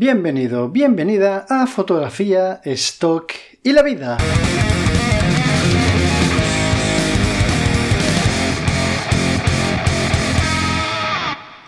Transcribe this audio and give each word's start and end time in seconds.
Bienvenido, 0.00 0.68
bienvenida 0.68 1.44
a 1.48 1.66
Fotografía, 1.66 2.60
Stock 2.62 3.32
y 3.64 3.72
la 3.72 3.82
Vida. 3.82 4.16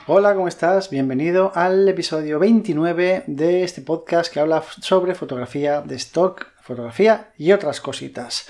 Hola, 0.06 0.36
¿cómo 0.36 0.46
estás? 0.46 0.90
Bienvenido 0.90 1.50
al 1.56 1.88
episodio 1.88 2.38
29 2.38 3.24
de 3.26 3.64
este 3.64 3.82
podcast 3.82 4.32
que 4.32 4.38
habla 4.38 4.62
sobre 4.80 5.16
fotografía 5.16 5.80
de 5.80 5.96
stock, 5.96 6.46
fotografía 6.60 7.32
y 7.36 7.50
otras 7.50 7.80
cositas. 7.80 8.48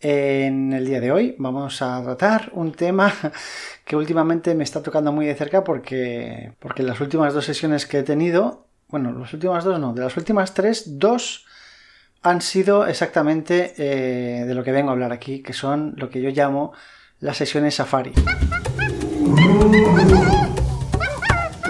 En 0.00 0.72
el 0.72 0.86
día 0.86 1.02
de 1.02 1.12
hoy 1.12 1.34
vamos 1.36 1.82
a 1.82 2.02
tratar 2.02 2.50
un 2.54 2.72
tema 2.72 3.12
que 3.84 3.94
últimamente 3.94 4.54
me 4.54 4.64
está 4.64 4.82
tocando 4.82 5.12
muy 5.12 5.26
de 5.26 5.34
cerca 5.34 5.62
porque, 5.62 6.54
porque 6.58 6.80
en 6.80 6.88
las 6.88 7.00
últimas 7.02 7.34
dos 7.34 7.44
sesiones 7.44 7.84
que 7.84 7.98
he 7.98 8.02
tenido 8.04 8.71
bueno, 8.92 9.10
las 9.18 9.32
últimas 9.32 9.64
dos 9.64 9.80
no, 9.80 9.94
de 9.94 10.02
las 10.02 10.16
últimas 10.18 10.52
tres, 10.52 10.98
dos 10.98 11.46
han 12.20 12.42
sido 12.42 12.86
exactamente 12.86 13.72
eh, 13.78 14.44
de 14.44 14.54
lo 14.54 14.62
que 14.62 14.70
vengo 14.70 14.90
a 14.90 14.92
hablar 14.92 15.12
aquí, 15.12 15.42
que 15.42 15.54
son 15.54 15.94
lo 15.96 16.10
que 16.10 16.20
yo 16.20 16.28
llamo 16.28 16.74
las 17.18 17.38
sesiones 17.38 17.76
Safari. 17.76 18.12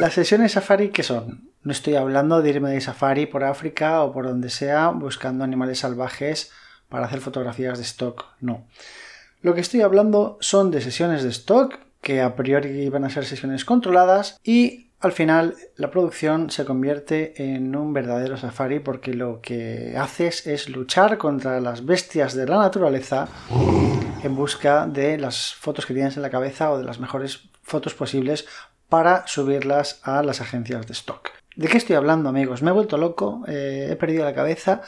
Las 0.00 0.14
sesiones 0.14 0.52
Safari, 0.52 0.90
¿qué 0.90 1.04
son? 1.04 1.52
No 1.62 1.70
estoy 1.70 1.94
hablando 1.94 2.42
de 2.42 2.50
irme 2.50 2.70
de 2.70 2.80
Safari 2.80 3.26
por 3.26 3.44
África 3.44 4.02
o 4.02 4.12
por 4.12 4.26
donde 4.26 4.50
sea 4.50 4.88
buscando 4.88 5.44
animales 5.44 5.78
salvajes 5.78 6.50
para 6.88 7.06
hacer 7.06 7.20
fotografías 7.20 7.78
de 7.78 7.84
stock, 7.84 8.24
no. 8.40 8.66
Lo 9.42 9.54
que 9.54 9.60
estoy 9.60 9.82
hablando 9.82 10.38
son 10.40 10.72
de 10.72 10.80
sesiones 10.80 11.22
de 11.22 11.28
stock 11.28 11.78
que 12.00 12.20
a 12.20 12.34
priori 12.34 12.88
van 12.88 13.04
a 13.04 13.10
ser 13.10 13.24
sesiones 13.24 13.64
controladas 13.64 14.40
y 14.42 14.90
al 15.02 15.12
final, 15.12 15.56
la 15.76 15.90
producción 15.90 16.50
se 16.50 16.64
convierte 16.64 17.34
en 17.54 17.74
un 17.74 17.92
verdadero 17.92 18.36
safari 18.36 18.78
porque 18.78 19.14
lo 19.14 19.40
que 19.40 19.94
haces 19.98 20.46
es 20.46 20.68
luchar 20.68 21.18
contra 21.18 21.60
las 21.60 21.84
bestias 21.84 22.34
de 22.34 22.46
la 22.46 22.58
naturaleza 22.58 23.26
en 24.22 24.36
busca 24.36 24.86
de 24.86 25.18
las 25.18 25.54
fotos 25.54 25.86
que 25.86 25.94
tienes 25.94 26.16
en 26.16 26.22
la 26.22 26.30
cabeza 26.30 26.70
o 26.70 26.78
de 26.78 26.84
las 26.84 27.00
mejores 27.00 27.48
fotos 27.62 27.94
posibles 27.94 28.46
para 28.88 29.26
subirlas 29.26 30.00
a 30.04 30.22
las 30.22 30.40
agencias 30.40 30.86
de 30.86 30.92
stock. 30.92 31.30
¿De 31.56 31.66
qué 31.66 31.78
estoy 31.78 31.96
hablando, 31.96 32.28
amigos? 32.28 32.62
¿Me 32.62 32.70
he 32.70 32.74
vuelto 32.74 32.96
loco? 32.96 33.42
Eh, 33.48 33.88
¿He 33.90 33.96
perdido 33.96 34.24
la 34.24 34.34
cabeza? 34.34 34.82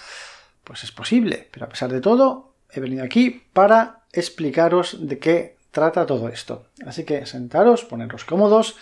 Pues 0.63 0.85
es 0.85 0.93
posible, 0.93 1.49
pero 1.51 1.67
a 1.67 1.69
pesar 1.69 1.91
de 1.91 2.01
todo, 2.01 2.55
he 2.71 2.81
venido 2.81 3.05
aquí 3.05 3.43
para 3.53 4.03
explicaros 4.13 5.09
de 5.09 5.19
qué 5.19 5.57
trata 5.73 6.07
todo 6.07 6.29
esto. 6.29 6.67
Así 6.87 7.05
que 7.05 7.27
sentaros, 7.27 7.85
poneros 7.85 8.25
cómodos 8.25 8.77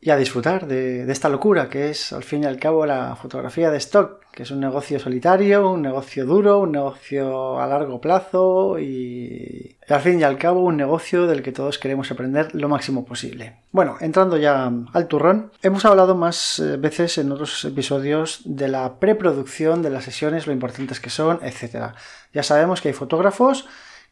y 0.00 0.10
a 0.10 0.16
disfrutar 0.16 0.66
de, 0.68 1.10
esta 1.10 1.28
locura 1.28 1.68
que 1.68 1.90
es 1.90 2.12
al 2.12 2.22
fin 2.22 2.44
y 2.44 2.46
al 2.46 2.58
cabo 2.58 2.86
la 2.86 3.16
fotografía 3.16 3.70
de 3.70 3.78
stock, 3.78 4.24
que 4.30 4.44
es 4.44 4.50
un 4.52 4.60
negocio 4.60 5.00
solitario, 5.00 5.70
un 5.72 5.82
negocio 5.82 6.24
duro, 6.24 6.60
un 6.60 6.72
negocio 6.72 7.60
a 7.60 7.66
largo 7.66 8.00
plazo 8.00 8.78
y, 8.78 9.76
al 9.88 10.00
fin 10.00 10.20
y 10.20 10.22
al 10.22 10.38
cabo 10.38 10.60
un 10.60 10.76
negocio 10.76 11.26
del 11.26 11.42
que 11.42 11.50
todos 11.50 11.78
queremos 11.78 12.12
aprender 12.12 12.54
lo 12.54 12.68
máximo 12.68 13.04
posible. 13.04 13.56
Bueno, 13.72 13.96
entrando 14.00 14.36
ya 14.36 14.70
al 14.92 15.08
turrón, 15.08 15.50
hemos 15.62 15.84
hablado 15.84 16.14
más 16.14 16.60
eh, 16.60 16.76
veces 16.76 17.18
en 17.18 17.32
otros 17.32 17.64
episodios 17.64 18.42
de 18.44 18.68
la 18.68 19.00
preproducción 19.00 19.82
de 19.82 19.90
las 19.90 20.04
sesiones, 20.04 20.46
lo 20.46 20.52
importantes 20.52 21.00
que 21.00 21.10
son, 21.10 21.40
etc. 21.42 21.94
Ya 22.32 22.44
sabemos 22.44 22.80
que 22.80 22.88
hay 22.88 22.94
fotógrafos 22.94 23.66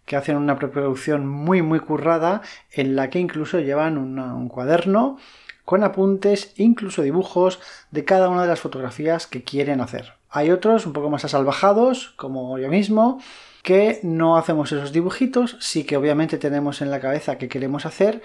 que 0.04 0.16
hacen 0.16 0.36
una 0.36 0.58
preproducción 0.58 1.26
muy 1.26 1.62
muy 1.62 1.80
currada 1.80 2.42
en 2.72 2.96
la 2.96 3.10
que 3.10 3.18
incluso 3.18 3.58
llevan 3.60 3.98
un 3.98 4.48
cuaderno 4.48 5.18
con 5.66 5.82
apuntes, 5.82 6.54
incluso 6.56 7.02
dibujos 7.02 7.58
de 7.90 8.04
cada 8.04 8.30
una 8.30 8.42
de 8.42 8.48
las 8.48 8.60
fotografías 8.60 9.26
que 9.26 9.42
quieren 9.42 9.82
hacer. 9.82 10.14
Hay 10.30 10.50
otros 10.50 10.86
un 10.86 10.92
poco 10.92 11.10
más 11.10 11.24
asalvajados, 11.24 12.14
como 12.16 12.56
yo 12.58 12.68
mismo, 12.68 13.20
que 13.64 13.98
no 14.04 14.38
hacemos 14.38 14.70
esos 14.70 14.92
dibujitos, 14.92 15.56
sí 15.58 15.82
que 15.82 15.96
obviamente 15.96 16.38
tenemos 16.38 16.82
en 16.82 16.90
la 16.92 17.00
cabeza 17.00 17.36
que 17.36 17.48
queremos 17.48 17.84
hacer, 17.84 18.22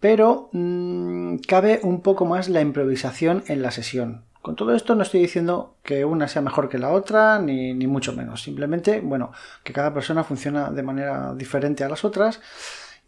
pero 0.00 0.50
mm, 0.52 1.36
cabe 1.48 1.80
un 1.82 2.02
poco 2.02 2.26
más 2.26 2.50
la 2.50 2.60
improvisación 2.60 3.42
en 3.46 3.62
la 3.62 3.70
sesión. 3.70 4.24
Con 4.42 4.54
todo 4.54 4.74
esto 4.74 4.94
no 4.94 5.02
estoy 5.02 5.20
diciendo 5.20 5.76
que 5.82 6.04
una 6.04 6.28
sea 6.28 6.42
mejor 6.42 6.68
que 6.68 6.78
la 6.78 6.90
otra, 6.90 7.38
ni, 7.38 7.72
ni 7.72 7.86
mucho 7.86 8.12
menos. 8.12 8.42
Simplemente, 8.42 9.00
bueno, 9.00 9.32
que 9.64 9.72
cada 9.72 9.94
persona 9.94 10.24
funciona 10.24 10.70
de 10.70 10.82
manera 10.82 11.34
diferente 11.34 11.84
a 11.84 11.88
las 11.88 12.04
otras 12.04 12.40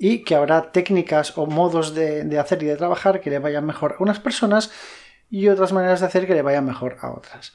y 0.05 0.25
que 0.25 0.35
habrá 0.35 0.73
técnicas 0.73 1.39
o 1.39 1.47
modos 1.47 1.95
de, 1.95 2.37
hacer 2.37 2.61
y 2.65 2.67
de 2.67 2.75
trabajar 2.75 3.21
que 3.21 3.31
le 3.31 3.39
vayan 3.39 3.65
mejor 3.65 3.95
a 3.97 4.03
unas 4.03 4.19
personas 4.19 4.73
y 5.31 5.47
otras 5.47 5.73
maneras 5.73 6.01
de 6.01 6.07
hacer 6.07 6.27
que 6.27 6.35
le 6.35 6.43
vayan 6.43 6.67
mejor 6.67 6.97
a 7.03 7.13
otras. 7.13 7.53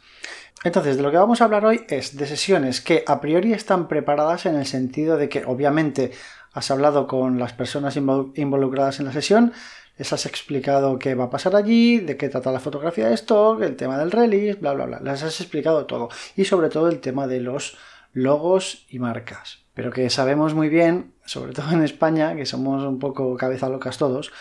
Entonces, 0.63 0.95
de 0.95 1.03
lo 1.03 1.11
que 1.11 1.17
vamos 1.17 1.41
a 1.41 1.43
hablar 1.43 1.65
hoy 1.65 1.81
es 1.89 2.15
de 2.15 2.25
sesiones 2.25 2.79
que 2.79 3.03
a 3.05 3.19
priori 3.19 3.51
están 3.51 3.89
preparadas 3.89 4.45
en 4.45 4.55
el 4.55 4.65
sentido 4.65 5.17
de 5.17 5.27
que 5.27 5.43
obviamente 5.43 6.11
has 6.53 6.71
hablado 6.71 7.05
con 7.05 7.37
las 7.37 7.51
personas 7.51 7.97
involucradas 7.97 9.01
en 9.01 9.07
la 9.07 9.11
sesión, 9.11 9.51
les 9.97 10.13
has 10.13 10.25
explicado 10.25 10.99
qué 10.99 11.15
va 11.15 11.25
a 11.25 11.29
pasar 11.29 11.53
allí, 11.53 11.99
de 11.99 12.15
qué 12.15 12.29
trata 12.29 12.53
la 12.53 12.61
fotografía 12.61 13.09
de 13.09 13.15
stock, 13.15 13.61
el 13.61 13.75
tema 13.75 13.97
del 13.97 14.09
release, 14.09 14.57
bla, 14.57 14.71
bla, 14.71 14.85
bla. 14.85 14.99
Les 15.01 15.21
has 15.21 15.41
explicado 15.41 15.85
todo. 15.85 16.07
Y 16.37 16.45
sobre 16.45 16.69
todo 16.69 16.87
el 16.87 17.01
tema 17.01 17.27
de 17.27 17.41
los 17.41 17.77
logos 18.13 18.85
y 18.87 18.99
marcas. 18.99 19.66
Pero 19.77 19.91
que 19.91 20.09
sabemos 20.09 20.55
muy 20.55 20.69
bien 20.69 21.13
sobre 21.23 21.53
todo 21.53 21.71
en 21.71 21.83
España, 21.83 22.35
que 22.35 22.47
somos 22.47 22.83
un 22.83 22.97
poco 22.97 23.37
cabeza 23.37 23.69
locas 23.69 23.99
todos, 23.99 24.31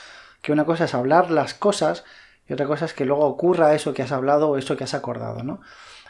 que 0.41 0.51
una 0.51 0.65
cosa 0.65 0.85
es 0.85 0.95
hablar 0.95 1.31
las 1.31 1.53
cosas 1.53 2.05
y 2.49 2.55
otra 2.55 2.67
cosa 2.67 2.87
es 2.87 2.95
que 2.95 3.05
luego 3.05 3.27
ocurra 3.27 3.75
eso 3.75 3.93
que 3.93 4.03
has 4.03 4.13
hablado 4.13 4.49
o 4.49 4.57
eso 4.57 4.79
que 4.79 4.85
has 4.85 4.95
acordado, 4.95 5.43
¿no? 5.43 5.61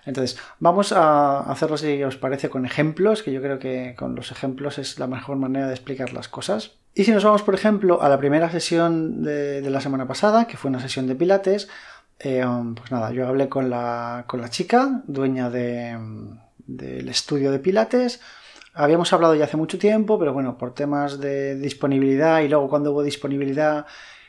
Entonces, 0.05 0.39
vamos 0.61 0.93
a 0.93 1.41
hacerlo 1.41 1.77
si 1.77 2.05
os 2.05 2.17
parece 2.17 2.51
con 2.51 2.65
ejemplos, 2.67 3.25
que 3.25 3.33
yo 3.33 3.43
creo 3.43 3.59
que 3.59 3.97
con 3.99 4.15
los 4.15 4.31
ejemplos 4.31 4.79
es 4.79 5.01
la 5.01 5.09
mejor 5.09 5.39
manera 5.39 5.67
de 5.67 5.75
explicar 5.75 6.13
las 6.13 6.29
cosas. 6.29 6.77
Y 6.95 7.03
si 7.03 7.11
nos 7.11 7.25
vamos, 7.25 7.43
por 7.43 7.57
ejemplo, 7.57 8.01
a 8.03 8.09
la 8.09 8.19
primera 8.19 8.49
sesión 8.49 9.25
de, 9.25 9.61
la 9.69 9.81
semana 9.81 10.07
pasada, 10.07 10.47
que 10.47 10.57
fue 10.57 10.69
una 10.69 10.79
sesión 10.79 11.09
de 11.09 11.17
pilates, 11.17 11.69
eh, 12.21 12.45
pues 12.77 12.93
nada, 12.93 13.11
yo 13.11 13.27
hablé 13.27 13.49
con 13.49 13.71
la, 13.71 14.23
con 14.29 14.41
la 14.41 14.51
chica, 14.51 15.03
dueña 15.09 15.51
del 15.51 17.09
estudio 17.09 17.51
de 17.51 17.59
pilates, 17.59 18.21
habíamos 18.77 19.13
hablado 19.13 19.35
ya 19.35 19.45
hace 19.45 19.57
mucho 19.57 19.79
tiempo, 19.79 20.19
pero 20.19 20.33
bueno, 20.33 20.59
por 20.59 20.75
temas 20.75 21.19
de 21.19 21.57
disponibilidad 21.57 22.41
y 22.41 22.49
luego 22.49 22.69
cuando 22.69 22.93
hubo 22.93 23.03
disponibilidad, 23.03 23.87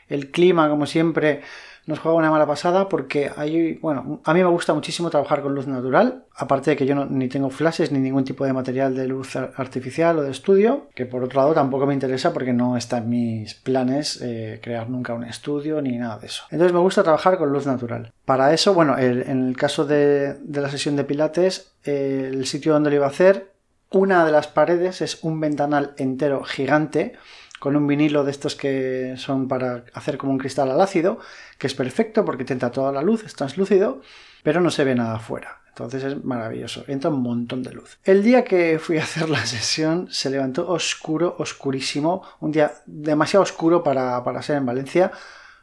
el 0.08 0.30
clima, 0.30 0.68
como 0.68 0.86
siempre, 0.86 1.42
nos 1.86 2.00
juega 2.00 2.18
una 2.18 2.30
mala 2.30 2.46
pasada 2.46 2.88
porque 2.88 3.30
hay, 3.34 3.76
bueno, 3.76 4.20
a 4.22 4.34
mí 4.34 4.40
me 4.40 4.48
gusta 4.48 4.74
muchísimo 4.74 5.08
trabajar 5.08 5.42
con 5.42 5.54
luz 5.54 5.66
natural, 5.66 6.24
aparte 6.34 6.70
de 6.70 6.76
que 6.76 6.86
yo 6.86 7.06
ni 7.06 7.28
tengo 7.28 7.48
flashes 7.48 7.92
ni 7.92 7.98
ningún 7.98 8.24
tipo 8.24 8.44
de 8.44 8.52
material 8.52 8.94
de 8.94 9.06
luz 9.06 9.36
artificial 9.36 10.18
o 10.18 10.22
de 10.22 10.30
estudio, 10.30 10.88
que 10.94 11.06
por 11.06 11.22
otro 11.22 11.40
lado 11.40 11.54
tampoco 11.54 11.86
me 11.86 11.94
interesa 11.94 12.32
porque 12.32 12.52
no 12.52 12.76
está 12.76 12.98
en 12.98 13.08
mis 13.08 13.54
planes 13.54 14.20
eh, 14.22 14.60
crear 14.62 14.90
nunca 14.90 15.14
un 15.14 15.24
estudio 15.24 15.80
ni 15.80 15.96
nada 15.96 16.18
de 16.18 16.26
eso. 16.26 16.44
Entonces 16.50 16.74
me 16.74 16.80
gusta 16.80 17.02
trabajar 17.02 17.38
con 17.38 17.50
luz 17.50 17.66
natural. 17.66 18.12
Para 18.24 18.52
eso, 18.52 18.74
bueno, 18.74 18.98
en 18.98 19.48
el 19.48 19.56
caso 19.56 19.86
de, 19.86 20.34
de 20.34 20.60
la 20.60 20.68
sesión 20.68 20.94
de 20.94 21.04
pilates, 21.04 21.72
el 21.84 22.44
sitio 22.46 22.74
donde 22.74 22.90
lo 22.90 22.96
iba 22.96 23.06
a 23.06 23.10
hacer 23.10 23.57
una 23.90 24.24
de 24.24 24.32
las 24.32 24.48
paredes 24.48 25.00
es 25.00 25.22
un 25.22 25.40
ventanal 25.40 25.94
entero 25.96 26.44
gigante 26.44 27.16
con 27.58 27.74
un 27.74 27.86
vinilo 27.86 28.24
de 28.24 28.30
estos 28.30 28.54
que 28.54 29.14
son 29.16 29.48
para 29.48 29.84
hacer 29.92 30.16
como 30.18 30.32
un 30.32 30.38
cristal 30.38 30.70
al 30.70 30.80
ácido, 30.80 31.18
que 31.58 31.66
es 31.66 31.74
perfecto 31.74 32.24
porque 32.24 32.44
te 32.44 32.52
entra 32.52 32.70
toda 32.70 32.92
la 32.92 33.02
luz, 33.02 33.24
es 33.24 33.34
translúcido, 33.34 34.00
pero 34.42 34.60
no 34.60 34.70
se 34.70 34.84
ve 34.84 34.94
nada 34.94 35.16
afuera. 35.16 35.60
Entonces 35.68 36.02
es 36.02 36.24
maravilloso, 36.24 36.84
entra 36.88 37.10
un 37.10 37.22
montón 37.22 37.62
de 37.62 37.72
luz. 37.72 37.98
El 38.02 38.22
día 38.22 38.42
que 38.42 38.80
fui 38.80 38.98
a 38.98 39.04
hacer 39.04 39.28
la 39.28 39.44
sesión 39.46 40.08
se 40.10 40.28
levantó 40.28 40.68
oscuro, 40.68 41.36
oscurísimo, 41.38 42.22
un 42.40 42.50
día 42.50 42.72
demasiado 42.86 43.44
oscuro 43.44 43.82
para, 43.84 44.42
ser 44.42 44.56
en 44.56 44.66
Valencia. 44.66 45.12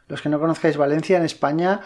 Los 0.08 0.22
que 0.22 0.28
no 0.28 0.40
conozcáis 0.40 0.78
Valencia 0.78 1.18
en 1.18 1.24
España, 1.24 1.80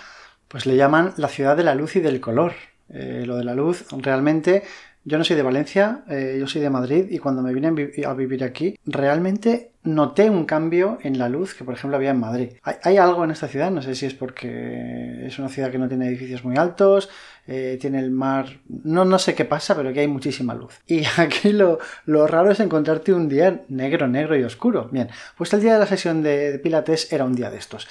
pues 0.47 0.67
le 0.67 0.77
llaman 0.77 1.13
la 1.17 1.29
ciudad 1.29 1.57
de 1.57 1.65
la 1.65 1.75
luz 1.75 1.97
y 1.97 2.01
del 2.01 2.21
color. 2.21 2.53
Eh, 2.89 3.25
lo 3.27 3.37
de 3.37 3.45
la 3.45 3.55
luz 3.55 3.87
realmente 3.91 4.65
yo 5.05 5.19
no 5.19 5.25
soy 5.25 5.37
de 5.37 5.43
Valencia, 5.43 6.03
eh, 6.09 6.37
yo 6.39 6.47
soy 6.47 6.61
de 6.61 6.71
Madrid 6.71 7.07
y 7.11 7.19
cuando 7.19 7.43
me 7.43 7.55
vine 7.55 7.69
a 8.05 8.15
vivir 8.15 8.45
aquí, 8.45 8.79
realmente 8.85 9.73
noté 9.83 10.29
un 10.29 10.45
cambio 10.45 10.99
en 11.03 11.19
la 11.19 11.29
luz 11.29 11.55
que, 11.55 11.65
por 11.65 11.75
ejemplo, 11.75 11.97
había 11.97 12.11
en 12.11 12.21
Madrid. 12.21 12.51
Hay, 12.63 12.99
algo 12.99 13.25
en 13.25 13.31
esta 13.31 13.49
ciudad, 13.49 13.71
no 13.71 13.81
sé 13.81 13.95
si 13.95 14.05
es 14.07 14.15
porque 14.15 15.27
es 15.27 15.39
una 15.39 15.49
ciudad 15.49 15.71
que 15.71 15.79
no 15.79 15.89
tiene 15.89 16.07
edificios 16.07 16.45
muy 16.45 16.57
altos, 16.59 17.09
eh, 17.47 17.79
tiene 17.81 17.99
el 17.99 18.11
mar, 18.11 18.61
no, 18.69 19.07
no 19.07 19.19
sé 19.19 19.35
qué 19.35 19.47
pasa, 19.47 19.75
pero 19.75 19.93
que 19.93 20.01
hay 20.01 20.09
muchísima 20.09 20.55
luz. 20.55 20.81
Y 20.87 21.03
aquí 21.17 21.53
lo, 21.53 21.79
raro 22.27 22.51
es 22.51 22.61
encontrarte 22.61 23.15
un 23.15 23.29
día 23.29 23.63
negro, 23.69 24.07
negro 24.07 24.37
y 24.37 24.45
oscuro. 24.45 24.89
Bien, 24.93 25.09
pues 25.37 25.53
el 25.55 25.63
día 25.63 25.75
de 25.75 25.79
la 25.79 25.87
sesión 25.87 26.23
de, 26.23 26.61
Pilates 26.63 27.11
era 27.11 27.25
un 27.25 27.35
día 27.35 27.51
de 27.51 27.57
estos. 27.57 27.89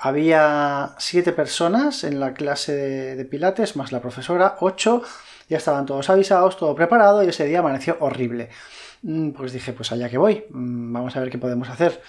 Había 0.00 0.94
siete 0.98 1.32
personas 1.32 2.04
en 2.04 2.20
la 2.20 2.34
clase 2.34 3.16
de 3.16 3.24
Pilates, 3.24 3.74
más 3.74 3.90
la 3.90 4.00
profesora, 4.00 4.56
ocho 4.60 5.02
ya 5.48 5.58
estaban 5.58 5.86
todos 5.86 6.08
avisados, 6.10 6.56
todo 6.56 6.74
preparado 6.74 7.22
y 7.22 7.28
ese 7.28 7.46
día 7.46 7.60
amaneció 7.60 7.96
horrible. 8.00 8.50
Mm, 9.02 9.30
pues 9.30 9.52
dije, 9.52 9.72
pues 9.72 9.92
allá 9.92 10.08
que 10.08 10.18
voy, 10.18 10.44
mm, 10.50 10.92
vamos 10.92 11.16
a 11.16 11.20
ver 11.20 11.30
qué 11.30 11.38
podemos 11.38 11.68
hacer. 11.68 12.00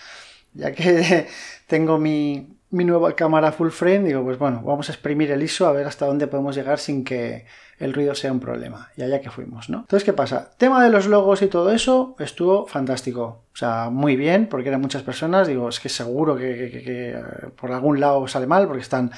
Ya 0.53 0.71
que 0.71 1.27
tengo 1.67 1.97
mi, 1.97 2.59
mi 2.71 2.85
nueva 2.85 3.15
cámara 3.15 3.51
full 3.51 3.69
frame, 3.69 3.99
digo, 4.05 4.23
pues 4.23 4.37
bueno, 4.37 4.61
vamos 4.63 4.89
a 4.89 4.91
exprimir 4.91 5.31
el 5.31 5.41
ISO 5.41 5.67
a 5.67 5.71
ver 5.71 5.87
hasta 5.87 6.05
dónde 6.05 6.27
podemos 6.27 6.55
llegar 6.55 6.77
sin 6.77 7.03
que 7.03 7.45
el 7.79 7.93
ruido 7.93 8.13
sea 8.13 8.31
un 8.31 8.39
problema. 8.39 8.89
Y 8.95 9.01
allá 9.01 9.21
que 9.21 9.31
fuimos, 9.31 9.69
¿no? 9.69 9.79
Entonces, 9.79 10.03
¿qué 10.03 10.13
pasa? 10.13 10.51
Tema 10.57 10.83
de 10.83 10.89
los 10.89 11.07
logos 11.07 11.41
y 11.41 11.47
todo 11.47 11.71
eso 11.71 12.15
estuvo 12.19 12.67
fantástico. 12.67 13.45
O 13.53 13.55
sea, 13.55 13.89
muy 13.89 14.15
bien, 14.15 14.47
porque 14.47 14.69
eran 14.69 14.81
muchas 14.81 15.01
personas. 15.01 15.47
Digo, 15.47 15.69
es 15.69 15.79
que 15.79 15.89
seguro 15.89 16.35
que, 16.35 16.83
eh, 16.85 17.23
por 17.55 17.71
algún 17.71 17.99
lado 17.99 18.27
sale 18.27 18.47
mal, 18.47 18.67
porque 18.67 18.81
están 18.81 19.11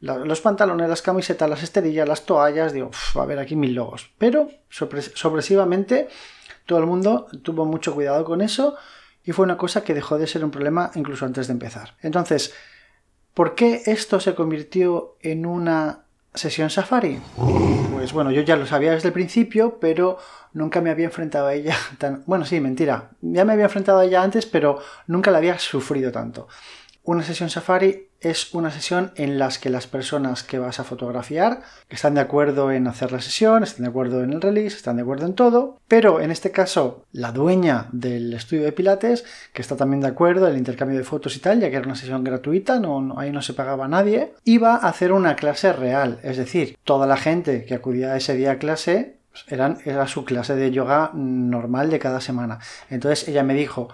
los 0.00 0.40
pantalones, 0.40 0.88
las 0.88 1.02
camisetas, 1.02 1.48
las 1.48 1.62
esterillas, 1.62 2.08
las 2.08 2.24
toallas. 2.26 2.72
Digo, 2.72 2.90
a 3.14 3.24
ver, 3.24 3.38
aquí 3.38 3.56
mil 3.56 3.74
logos. 3.74 4.10
Pero, 4.18 4.48
sorpresivamente, 4.68 6.08
todo 6.66 6.78
el 6.78 6.86
mundo 6.86 7.28
tuvo 7.42 7.64
mucho 7.64 7.94
cuidado 7.94 8.24
con 8.24 8.40
eso 8.40 8.76
y 9.24 9.32
fue 9.32 9.44
una 9.44 9.56
cosa 9.56 9.82
que 9.82 9.94
dejó 9.94 10.18
de 10.18 10.26
ser 10.26 10.44
un 10.44 10.50
problema 10.50 10.90
incluso 10.94 11.24
antes 11.24 11.46
de 11.48 11.52
empezar. 11.52 11.96
Entonces, 12.02 12.54
¿por 13.34 13.54
qué 13.54 13.82
esto 13.86 14.20
se 14.20 14.34
convirtió 14.34 15.16
en 15.20 15.46
una 15.46 16.04
sesión 16.34 16.70
Safari? 16.70 17.20
Pues 17.92 18.12
bueno, 18.12 18.30
yo 18.30 18.42
ya 18.42 18.56
lo 18.56 18.66
sabía 18.66 18.92
desde 18.92 19.08
el 19.08 19.14
principio, 19.14 19.78
pero 19.80 20.18
nunca 20.52 20.80
me 20.80 20.90
había 20.90 21.06
enfrentado 21.06 21.46
a 21.46 21.54
ella 21.54 21.76
tan... 21.98 22.22
Bueno, 22.26 22.44
sí, 22.44 22.60
mentira. 22.60 23.10
Ya 23.20 23.44
me 23.44 23.54
había 23.54 23.64
enfrentado 23.64 23.98
a 23.98 24.04
ella 24.04 24.22
antes, 24.22 24.46
pero 24.46 24.78
nunca 25.06 25.30
la 25.30 25.38
había 25.38 25.58
sufrido 25.58 26.12
tanto. 26.12 26.46
Una 27.02 27.22
sesión 27.22 27.50
Safari 27.50 28.05
es 28.30 28.54
una 28.54 28.70
sesión 28.70 29.12
en 29.16 29.38
la 29.38 29.46
que 29.60 29.70
las 29.70 29.86
personas 29.86 30.42
que 30.42 30.58
vas 30.58 30.80
a 30.80 30.84
fotografiar 30.84 31.62
están 31.88 32.14
de 32.14 32.20
acuerdo 32.20 32.72
en 32.72 32.88
hacer 32.88 33.12
la 33.12 33.20
sesión, 33.20 33.62
están 33.62 33.84
de 33.84 33.90
acuerdo 33.90 34.22
en 34.22 34.32
el 34.32 34.40
release, 34.40 34.76
están 34.76 34.96
de 34.96 35.02
acuerdo 35.02 35.26
en 35.26 35.34
todo, 35.34 35.80
pero 35.86 36.20
en 36.20 36.30
este 36.30 36.50
caso 36.50 37.04
la 37.12 37.32
dueña 37.32 37.86
del 37.92 38.34
estudio 38.34 38.64
de 38.64 38.72
Pilates, 38.72 39.24
que 39.52 39.62
está 39.62 39.76
también 39.76 40.00
de 40.00 40.08
acuerdo 40.08 40.46
en 40.46 40.52
el 40.52 40.58
intercambio 40.58 40.98
de 40.98 41.04
fotos 41.04 41.36
y 41.36 41.40
tal, 41.40 41.60
ya 41.60 41.70
que 41.70 41.76
era 41.76 41.86
una 41.86 41.94
sesión 41.94 42.24
gratuita, 42.24 42.80
no, 42.80 43.18
ahí 43.18 43.30
no 43.30 43.42
se 43.42 43.54
pagaba 43.54 43.86
nadie, 43.86 44.34
iba 44.44 44.74
a 44.74 44.88
hacer 44.88 45.12
una 45.12 45.36
clase 45.36 45.72
real, 45.72 46.18
es 46.22 46.36
decir, 46.36 46.76
toda 46.84 47.06
la 47.06 47.16
gente 47.16 47.64
que 47.64 47.74
acudía 47.74 48.16
ese 48.16 48.34
día 48.34 48.52
a 48.52 48.58
clase 48.58 49.18
pues, 49.30 49.44
eran, 49.48 49.78
era 49.84 50.06
su 50.08 50.24
clase 50.24 50.56
de 50.56 50.70
yoga 50.70 51.10
normal 51.14 51.90
de 51.90 51.98
cada 51.98 52.20
semana. 52.20 52.58
Entonces 52.90 53.28
ella 53.28 53.42
me 53.42 53.54
dijo, 53.54 53.88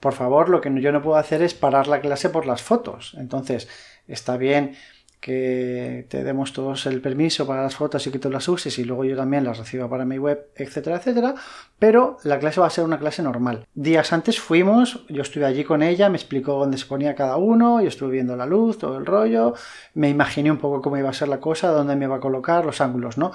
por 0.00 0.12
favor, 0.12 0.48
lo 0.48 0.60
que 0.60 0.72
yo 0.80 0.92
no 0.92 1.02
puedo 1.02 1.16
hacer 1.16 1.42
es 1.42 1.54
parar 1.54 1.86
la 1.86 2.00
clase 2.00 2.28
por 2.28 2.46
las 2.46 2.62
fotos. 2.62 3.14
Entonces, 3.18 3.68
está 4.06 4.36
bien 4.36 4.76
que 5.24 6.06
te 6.10 6.22
demos 6.22 6.52
todos 6.52 6.84
el 6.84 7.00
permiso 7.00 7.46
para 7.46 7.62
las 7.62 7.76
fotos 7.76 8.06
y 8.06 8.10
que 8.10 8.18
tú 8.18 8.28
las 8.28 8.46
uses 8.46 8.78
y 8.78 8.84
luego 8.84 9.06
yo 9.06 9.16
también 9.16 9.42
las 9.42 9.56
reciba 9.56 9.88
para 9.88 10.04
mi 10.04 10.18
web, 10.18 10.50
etcétera, 10.54 10.96
etcétera, 10.96 11.34
pero 11.78 12.18
la 12.24 12.38
clase 12.38 12.60
va 12.60 12.66
a 12.66 12.70
ser 12.70 12.84
una 12.84 12.98
clase 12.98 13.22
normal. 13.22 13.66
Días 13.72 14.12
antes 14.12 14.38
fuimos, 14.38 15.06
yo 15.08 15.22
estuve 15.22 15.46
allí 15.46 15.64
con 15.64 15.82
ella, 15.82 16.10
me 16.10 16.18
explicó 16.18 16.58
dónde 16.58 16.76
se 16.76 16.84
ponía 16.84 17.14
cada 17.14 17.38
uno, 17.38 17.80
yo 17.80 17.88
estuve 17.88 18.12
viendo 18.12 18.36
la 18.36 18.44
luz, 18.44 18.76
todo 18.76 18.98
el 18.98 19.06
rollo, 19.06 19.54
me 19.94 20.10
imaginé 20.10 20.50
un 20.50 20.58
poco 20.58 20.82
cómo 20.82 20.98
iba 20.98 21.08
a 21.08 21.14
ser 21.14 21.28
la 21.28 21.40
cosa, 21.40 21.68
dónde 21.68 21.96
me 21.96 22.04
iba 22.04 22.16
a 22.16 22.20
colocar, 22.20 22.66
los 22.66 22.82
ángulos, 22.82 23.16
¿no? 23.16 23.32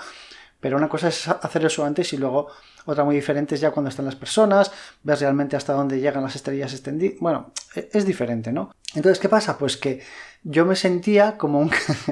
Pero 0.60 0.78
una 0.78 0.90
cosa 0.90 1.08
es 1.08 1.28
hacer 1.28 1.66
eso 1.66 1.86
antes 1.86 2.12
y 2.14 2.18
luego 2.18 2.48
otra 2.86 3.04
muy 3.04 3.16
diferente 3.16 3.56
es 3.56 3.62
ya 3.62 3.72
cuando 3.72 3.90
están 3.90 4.06
las 4.06 4.16
personas, 4.16 4.72
ver 5.04 5.20
realmente 5.20 5.56
hasta 5.56 5.74
dónde 5.74 6.00
llegan 6.00 6.24
las 6.24 6.36
estrellas 6.36 6.74
extendidas. 6.74 7.20
Bueno, 7.20 7.52
e-, 7.76 7.90
es 7.94 8.06
diferente, 8.06 8.52
¿no? 8.52 8.72
Entonces, 8.96 9.20
¿qué 9.20 9.30
pasa? 9.30 9.58
Pues 9.58 9.78
que 9.78 10.02
yo 10.44 10.66
me 10.66 10.76
sentía 10.76 11.38
como 11.38 11.60
un, 11.60 11.70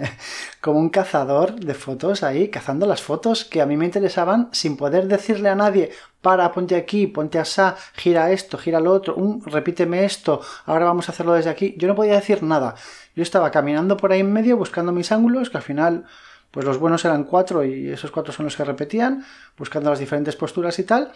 como 0.61 0.79
un 0.79 0.89
cazador 0.89 1.55
de 1.55 1.73
fotos 1.73 2.21
ahí, 2.23 2.49
cazando 2.49 2.85
las 2.85 3.01
fotos 3.01 3.45
que 3.45 3.61
a 3.61 3.65
mí 3.65 3.75
me 3.75 3.85
interesaban 3.85 4.49
sin 4.51 4.77
poder 4.77 5.07
decirle 5.07 5.49
a 5.49 5.55
nadie, 5.55 5.91
para, 6.21 6.51
ponte 6.51 6.75
aquí, 6.75 7.07
ponte 7.07 7.39
asá, 7.39 7.75
gira 7.93 8.31
esto, 8.31 8.57
gira 8.57 8.79
lo 8.79 8.91
otro, 8.91 9.15
un, 9.15 9.43
repíteme 9.45 10.05
esto, 10.05 10.41
ahora 10.65 10.85
vamos 10.85 11.09
a 11.09 11.11
hacerlo 11.11 11.33
desde 11.33 11.49
aquí. 11.49 11.73
Yo 11.77 11.87
no 11.87 11.95
podía 11.95 12.13
decir 12.13 12.43
nada. 12.43 12.75
Yo 13.15 13.23
estaba 13.23 13.49
caminando 13.49 13.97
por 13.97 14.11
ahí 14.11 14.19
en 14.19 14.31
medio 14.31 14.57
buscando 14.57 14.91
mis 14.91 15.11
ángulos, 15.11 15.49
que 15.49 15.57
al 15.57 15.63
final 15.63 16.05
pues 16.51 16.65
los 16.65 16.79
buenos 16.79 17.03
eran 17.05 17.23
cuatro 17.23 17.63
y 17.63 17.89
esos 17.89 18.11
cuatro 18.11 18.33
son 18.33 18.45
los 18.45 18.55
que 18.55 18.63
repetían, 18.63 19.25
buscando 19.57 19.89
las 19.89 19.99
diferentes 19.99 20.35
posturas 20.35 20.79
y 20.79 20.83
tal. 20.83 21.11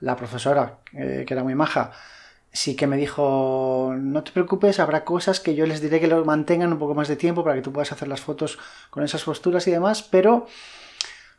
La 0.00 0.16
profesora, 0.16 0.78
eh, 0.92 1.24
que 1.26 1.34
era 1.34 1.44
muy 1.44 1.54
maja, 1.54 1.92
sí 2.54 2.76
que 2.76 2.86
me 2.86 2.96
dijo, 2.96 3.94
no 3.98 4.22
te 4.22 4.30
preocupes, 4.30 4.78
habrá 4.78 5.04
cosas 5.04 5.40
que 5.40 5.54
yo 5.54 5.66
les 5.66 5.80
diré 5.80 6.00
que 6.00 6.06
lo 6.06 6.24
mantengan 6.24 6.72
un 6.72 6.78
poco 6.78 6.94
más 6.94 7.08
de 7.08 7.16
tiempo 7.16 7.42
para 7.42 7.56
que 7.56 7.62
tú 7.62 7.72
puedas 7.72 7.90
hacer 7.92 8.06
las 8.06 8.20
fotos 8.20 8.58
con 8.90 9.02
esas 9.02 9.24
posturas 9.24 9.66
y 9.66 9.72
demás, 9.72 10.02
pero 10.02 10.46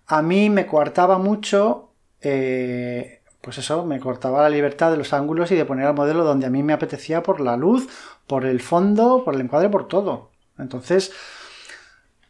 a 0.07 0.21
mí 0.21 0.49
me 0.49 0.67
coartaba 0.67 1.17
mucho, 1.17 1.91
eh, 2.21 3.21
pues 3.41 3.57
eso, 3.57 3.85
me 3.85 3.99
cortaba 4.01 4.41
la 4.41 4.49
libertad 4.49 4.91
de 4.91 4.97
los 4.97 5.13
ángulos 5.13 5.51
y 5.51 5.55
de 5.55 5.65
poner 5.65 5.87
al 5.87 5.95
modelo 5.95 6.25
donde 6.25 6.47
a 6.47 6.49
mí 6.49 6.63
me 6.63 6.73
apetecía 6.73 7.23
por 7.23 7.39
la 7.39 7.55
luz, 7.55 7.87
por 8.27 8.45
el 8.45 8.59
fondo, 8.59 9.23
por 9.23 9.35
el 9.35 9.41
encuadre, 9.41 9.69
por 9.69 9.87
todo. 9.87 10.31
Entonces, 10.57 11.13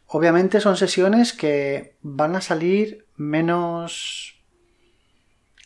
Obviamente 0.08 0.60
son 0.60 0.76
sesiones 0.76 1.32
que 1.32 1.96
van 2.02 2.36
a 2.36 2.40
salir 2.40 3.06
menos 3.16 4.36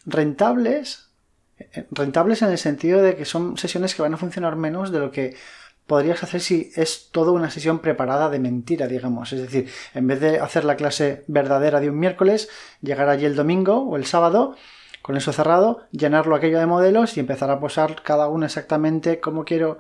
rentables, 0.07 1.11
eh, 1.59 1.87
rentables 1.91 2.43
en 2.43 2.51
el 2.51 2.59
sentido 2.59 3.03
de 3.03 3.17
que 3.17 3.25
son 3.25 3.59
sesiones 3.59 3.95
que 3.95 4.03
van 4.03 4.15
a 4.15 4.19
funcionar 4.19 4.57
menos 4.57 4.91
de 4.93 4.99
lo 4.99 5.11
que 5.11 5.37
podrías 5.87 6.23
hacer 6.23 6.41
si 6.41 6.71
es 6.77 7.11
toda 7.11 7.33
una 7.33 7.51
sesión 7.51 7.81
preparada 7.81 8.31
de 8.31 8.39
mentira, 8.39 8.87
digamos. 8.87 9.33
Es 9.33 9.41
decir, 9.41 9.69
en 9.93 10.07
vez 10.07 10.21
de 10.21 10.39
hacer 10.39 10.65
la 10.65 10.77
clase 10.77 11.25
verdadera 11.27 11.81
de 11.81 11.91
un 11.91 11.99
miércoles, 11.99 12.49
llegar 12.81 13.09
allí 13.09 13.27
el 13.27 13.35
domingo 13.35 13.83
o 13.83 13.97
el 13.97 14.07
sábado, 14.07 14.55
con 15.03 15.17
eso 15.17 15.33
cerrado, 15.33 15.89
llenarlo 15.91 16.37
aquello 16.37 16.61
de 16.61 16.67
modelos 16.67 17.17
y 17.17 17.21
empezar 17.21 17.51
a 17.51 17.59
posar 17.59 18.03
cada 18.03 18.29
uno 18.29 18.47
exactamente 18.47 19.19
como 19.19 19.45
quiero 19.45 19.79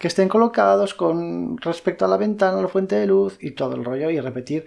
que 0.00 0.08
estén 0.08 0.30
colocados 0.30 0.94
con 0.94 1.58
respecto 1.58 2.06
a 2.06 2.08
la 2.08 2.16
ventana, 2.16 2.62
la 2.62 2.68
fuente 2.68 2.96
de 2.96 3.06
luz 3.06 3.36
y 3.38 3.50
todo 3.50 3.76
el 3.76 3.84
rollo 3.84 4.08
y 4.08 4.18
repetir 4.18 4.64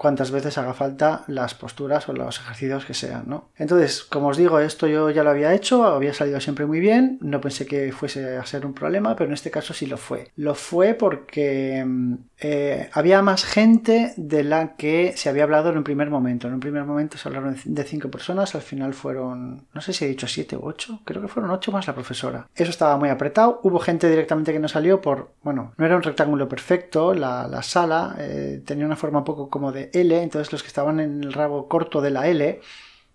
cuantas 0.00 0.30
veces 0.30 0.56
haga 0.56 0.72
falta 0.72 1.24
las 1.26 1.52
posturas 1.52 2.08
o 2.08 2.14
los 2.14 2.38
ejercicios 2.38 2.86
que 2.86 2.94
sean, 2.94 3.24
¿no? 3.26 3.50
Entonces, 3.54 4.02
como 4.02 4.28
os 4.28 4.38
digo, 4.38 4.58
esto 4.58 4.86
yo 4.86 5.10
ya 5.10 5.22
lo 5.22 5.28
había 5.28 5.52
hecho, 5.52 5.84
había 5.84 6.14
salido 6.14 6.40
siempre 6.40 6.64
muy 6.64 6.80
bien, 6.80 7.18
no 7.20 7.42
pensé 7.42 7.66
que 7.66 7.92
fuese 7.92 8.38
a 8.38 8.46
ser 8.46 8.64
un 8.64 8.72
problema, 8.72 9.14
pero 9.14 9.28
en 9.28 9.34
este 9.34 9.50
caso 9.50 9.74
sí 9.74 9.84
lo 9.84 9.98
fue. 9.98 10.30
Lo 10.36 10.54
fue 10.54 10.94
porque 10.94 11.84
mm, 11.86 12.14
eh, 12.40 12.88
había 12.94 13.20
más 13.20 13.44
gente 13.44 14.14
de 14.16 14.42
la 14.42 14.74
que 14.76 15.12
se 15.16 15.28
había 15.28 15.42
hablado 15.42 15.68
en 15.68 15.76
un 15.76 15.84
primer 15.84 16.08
momento. 16.08 16.48
En 16.48 16.54
un 16.54 16.60
primer 16.60 16.84
momento 16.84 17.18
se 17.18 17.28
hablaron 17.28 17.54
de 17.62 17.84
cinco 17.84 18.10
personas, 18.10 18.54
al 18.54 18.62
final 18.62 18.94
fueron, 18.94 19.66
no 19.74 19.80
sé 19.82 19.92
si 19.92 20.06
he 20.06 20.08
dicho 20.08 20.26
siete 20.26 20.56
u 20.56 20.60
ocho, 20.62 21.00
creo 21.04 21.20
que 21.20 21.28
fueron 21.28 21.50
ocho 21.50 21.72
más 21.72 21.86
la 21.86 21.94
profesora. 21.94 22.48
Eso 22.54 22.70
estaba 22.70 22.96
muy 22.96 23.10
apretado, 23.10 23.60
hubo 23.64 23.78
gente 23.78 24.08
directamente 24.08 24.54
que 24.54 24.60
no 24.60 24.68
salió 24.68 25.02
por, 25.02 25.32
bueno, 25.42 25.74
no 25.76 25.84
era 25.84 25.96
un 25.96 26.02
rectángulo 26.02 26.48
perfecto, 26.48 27.12
la, 27.12 27.60
sala 27.60 28.16
eh, 28.18 28.62
tenía 28.64 28.86
una 28.86 28.96
forma 28.96 29.18
un 29.18 29.24
poco 29.26 29.50
como 29.50 29.72
de 29.72 29.89
L, 29.92 30.22
entonces 30.22 30.52
los 30.52 30.62
que 30.62 30.68
estaban 30.68 31.00
en 31.00 31.22
el 31.24 31.32
rabo 31.32 31.68
corto 31.68 32.00
de 32.00 32.10
la 32.10 32.28
L, 32.28 32.60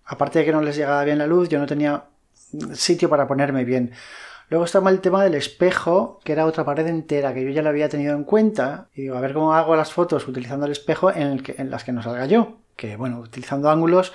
aparte 0.06 0.40
de 0.40 0.46
que 0.46 0.52
no 0.52 0.62
les 0.62 0.76
llegaba 0.76 1.04
bien 1.04 1.18
la 1.18 1.28
luz, 1.28 1.50
yo 1.50 1.60
no 1.60 1.66
tenía 1.66 2.06
sitio 2.74 3.10
para 3.10 3.28
ponerme 3.28 3.66
bien. 3.66 3.92
Luego 4.50 4.66
estaba 4.66 4.92
el 4.92 5.02
tema 5.02 5.24
del 5.24 5.34
espejo, 5.34 6.20
que 6.24 6.32
era 6.34 6.46
otra 6.46 6.64
pared 6.64 6.86
entera, 6.88 7.34
que 7.34 7.44
yo 7.44 7.50
ya 7.50 7.64
lo 7.64 7.70
había 7.70 7.90
tenido 7.90 8.16
en 8.16 8.24
cuenta. 8.24 8.90
Y 8.94 9.02
digo, 9.04 9.18
a 9.18 9.22
ver 9.22 9.34
cómo 9.34 9.56
hago 9.56 9.76
las 9.76 9.92
fotos 9.92 10.28
utilizando 10.28 10.68
el 10.68 10.72
espejo 10.72 11.12
en, 11.12 11.44
en 11.58 11.72
las 11.72 11.84
que 11.84 11.92
no 11.92 12.04
salga 12.04 12.28
yo. 12.28 12.60
Que 12.76 12.96
bueno, 12.96 13.20
utilizando 13.20 13.70
ángulos 13.70 14.14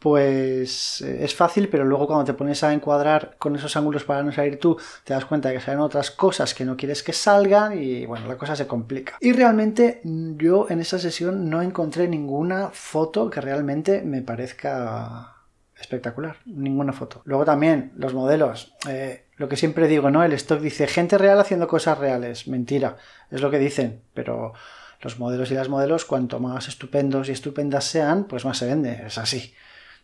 pues 0.00 1.02
eh, 1.02 1.24
es 1.24 1.34
fácil, 1.34 1.68
pero 1.68 1.84
luego 1.84 2.06
cuando 2.06 2.24
te 2.24 2.32
pones 2.32 2.64
a 2.64 2.72
encuadrar 2.72 3.36
con 3.38 3.54
esos 3.54 3.76
ángulos 3.76 4.02
para 4.02 4.22
no 4.22 4.32
salir 4.32 4.58
tú, 4.58 4.76
te 5.04 5.12
das 5.12 5.26
cuenta 5.26 5.50
de 5.50 5.56
que 5.56 5.60
salen 5.60 5.80
otras 5.80 6.10
cosas 6.10 6.54
que 6.54 6.64
no 6.64 6.76
quieres 6.76 7.02
que 7.02 7.12
salgan 7.12 7.80
y 7.80 8.06
bueno, 8.06 8.26
la 8.26 8.38
cosa 8.38 8.56
se 8.56 8.66
complica. 8.66 9.18
Y 9.20 9.32
realmente 9.32 10.00
mm, 10.02 10.38
yo 10.38 10.66
en 10.70 10.80
esa 10.80 10.98
sesión 10.98 11.50
no 11.50 11.60
encontré 11.60 12.08
ninguna 12.08 12.70
foto 12.72 13.28
que 13.28 13.42
realmente 13.42 14.00
me 14.02 14.22
parezca 14.22 15.36
espectacular, 15.78 16.36
ninguna 16.46 16.94
foto. 16.94 17.20
Luego 17.24 17.44
también 17.44 17.92
los 17.96 18.14
modelos, 18.14 18.74
eh, 18.88 19.26
lo 19.36 19.48
que 19.50 19.56
siempre 19.56 19.86
digo, 19.86 20.10
¿no? 20.10 20.24
El 20.24 20.32
stock 20.32 20.60
dice 20.60 20.86
gente 20.86 21.18
real 21.18 21.38
haciendo 21.38 21.68
cosas 21.68 21.98
reales, 21.98 22.48
mentira, 22.48 22.96
es 23.30 23.42
lo 23.42 23.50
que 23.50 23.58
dicen, 23.58 24.00
pero 24.14 24.54
los 25.02 25.18
modelos 25.18 25.50
y 25.50 25.54
las 25.54 25.68
modelos, 25.68 26.06
cuanto 26.06 26.40
más 26.40 26.68
estupendos 26.68 27.28
y 27.28 27.32
estupendas 27.32 27.84
sean, 27.84 28.24
pues 28.24 28.46
más 28.46 28.58
se 28.58 28.66
vende, 28.66 29.02
es 29.06 29.18
así. 29.18 29.54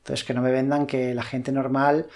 Entonces, 0.06 0.24
que 0.24 0.34
no 0.34 0.40
me 0.42 0.52
vendan 0.52 0.86
que 0.86 1.16
la 1.16 1.24
gente 1.24 1.50
normal 1.50 2.06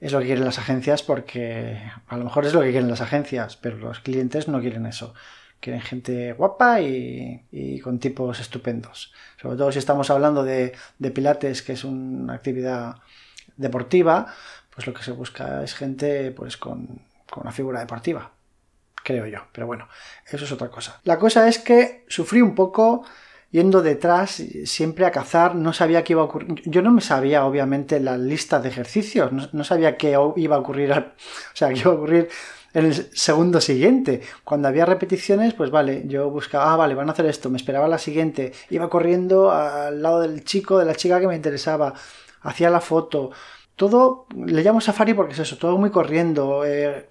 es 0.00 0.12
lo 0.12 0.20
que 0.20 0.24
quieren 0.24 0.46
las 0.46 0.58
agencias 0.58 1.02
porque 1.02 1.78
a 2.08 2.16
lo 2.16 2.24
mejor 2.24 2.46
es 2.46 2.54
lo 2.54 2.62
que 2.62 2.70
quieren 2.70 2.88
las 2.88 3.02
agencias, 3.02 3.58
pero 3.58 3.76
los 3.76 4.00
clientes 4.00 4.48
no 4.48 4.62
quieren 4.62 4.86
eso. 4.86 5.12
Quieren 5.60 5.82
gente 5.82 6.32
guapa 6.32 6.80
y, 6.80 7.80
con 7.82 7.98
tipos 7.98 8.40
estupendos. 8.40 9.12
Sobre 9.42 9.58
todo 9.58 9.70
si 9.70 9.78
estamos 9.78 10.08
hablando 10.08 10.42
de, 10.42 10.72
pilates, 11.14 11.60
que 11.60 11.74
es 11.74 11.84
una 11.84 12.32
actividad 12.32 12.96
deportiva, 13.58 14.32
pues 14.74 14.86
lo 14.86 14.94
que 14.94 15.02
se 15.02 15.12
busca 15.12 15.62
es 15.62 15.74
gente 15.74 16.30
pues 16.30 16.56
con, 16.56 17.02
con 17.28 17.42
una 17.42 17.52
figura 17.52 17.80
deportiva, 17.80 18.30
creo 19.02 19.26
yo. 19.26 19.40
Pero 19.52 19.66
bueno, 19.66 19.86
eso 20.26 20.46
es 20.46 20.52
otra 20.52 20.70
cosa. 20.70 20.98
La 21.04 21.18
cosa 21.18 21.46
es 21.46 21.58
que 21.58 22.06
sufrí 22.08 22.40
un 22.40 22.54
poco 22.54 23.04
yendo 23.54 23.82
detrás 23.82 24.42
siempre 24.64 25.06
a 25.06 25.12
cazar, 25.12 25.54
no 25.54 25.72
sabía 25.72 26.02
qué 26.02 26.14
iba 26.14 26.22
a 26.22 26.24
ocurrir. 26.24 26.60
Yo 26.64 26.82
no 26.82 26.90
me 26.90 27.00
sabía, 27.00 27.46
obviamente, 27.46 28.00
la 28.00 28.18
lista 28.18 28.58
de 28.58 28.68
ejercicios, 28.68 29.30
no, 29.30 29.62
sabía 29.62 29.96
qué 29.96 30.16
iba 30.34 30.56
a 30.56 30.58
ocurrir, 30.58 30.90
o 30.92 31.04
sea, 31.52 31.68
qué 31.68 31.78
iba 31.78 31.92
a 31.92 31.94
ocurrir 31.94 32.28
en 32.72 32.86
el 32.86 32.94
segundo 33.16 33.60
siguiente. 33.60 34.22
Cuando 34.42 34.66
había 34.66 34.84
repeticiones, 34.86 35.54
pues 35.54 35.70
vale, 35.70 36.02
yo 36.06 36.30
buscaba, 36.30 36.72
ah, 36.72 36.76
vale, 36.76 36.96
van 36.96 37.08
a 37.08 37.12
hacer 37.12 37.26
esto, 37.26 37.48
me 37.48 37.56
esperaba 37.56 37.86
la 37.86 37.98
siguiente, 37.98 38.52
iba 38.70 38.90
corriendo 38.90 39.52
al 39.52 40.02
lado 40.02 40.22
del 40.22 40.42
chico, 40.42 40.80
de 40.80 40.86
la 40.86 40.96
chica 40.96 41.20
que 41.20 41.28
me 41.28 41.36
interesaba, 41.36 41.94
hacía 42.42 42.70
la 42.70 42.80
foto. 42.80 43.30
Todo, 43.76 44.26
le 44.34 44.62
llamo 44.64 44.80
Safari 44.80 45.14
porque 45.14 45.34
es 45.34 45.38
eso, 45.38 45.58
todo 45.58 45.78
muy 45.78 45.90
corriendo. 45.90 46.64
Eh, 46.66 47.08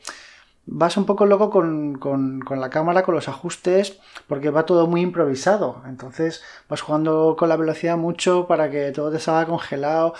vas 0.65 0.97
un 0.97 1.05
poco 1.05 1.25
loco 1.25 1.49
con, 1.49 1.95
con, 1.97 2.41
la 2.49 2.69
cámara, 2.69 3.03
con 3.03 3.15
los 3.15 3.27
ajustes, 3.27 3.99
porque 4.27 4.49
va 4.49 4.65
todo 4.65 4.87
muy 4.87 5.01
improvisado. 5.01 5.81
Entonces 5.87 6.41
vas 6.69 6.81
jugando 6.81 7.35
con 7.37 7.49
la 7.49 7.57
velocidad 7.57 7.97
mucho 7.97 8.47
para 8.47 8.69
que 8.71 8.91
todo 8.91 9.11
te 9.11 9.19
salga 9.19 9.47
congelado, 9.47 10.13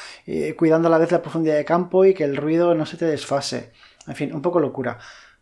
cuidando 0.58 0.88
a 0.88 0.92
la 0.92 0.98
vez 0.98 1.12
la 1.12 1.22
profundidad 1.22 1.56
de 1.56 1.66
campo 1.66 2.06
y 2.06 2.14
que 2.14 2.24
el 2.24 2.38
ruido 2.38 2.76
no 2.76 2.86
se 2.86 2.98
te 2.98 3.06
desfase. 3.06 3.72
En 4.08 4.16
fin, 4.16 4.34
un 4.34 4.42
poco 4.42 4.60
locura. 4.60 4.98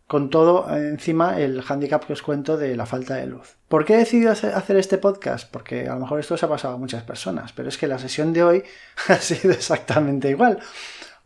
Con 0.08 0.29
todo, 0.29 0.67
encima, 0.75 1.39
el 1.39 1.63
handicap 1.65 2.03
que 2.05 2.13
os 2.13 2.22
cuento 2.22 2.58
de 2.58 2.75
la 2.75 2.86
falta 2.86 3.15
de 3.15 3.27
luz. 3.27 3.55
¿Por 3.70 3.86
qué 3.86 3.93
he 3.93 3.98
decidido 3.98 4.31
hacer 4.31 4.75
este 4.75 4.98
podcast? 4.98 5.50
Porque 5.50 5.88
a 5.88 5.93
lo 5.93 6.01
mejor 6.01 6.20
esto 6.20 6.36
se 6.36 6.46
ha 6.46 6.50
pasado 6.50 6.74
a 6.74 6.77
muchas 6.77 7.03
personas, 7.03 7.53
pero 7.53 7.70
es 7.70 7.77
que 7.77 7.88
la 7.88 7.98
sesión 7.98 8.34
de 8.34 8.43
hoy 8.43 8.63
ha 9.08 9.15
sido 9.15 9.53
exactamente 9.53 10.29
igual. 10.29 10.60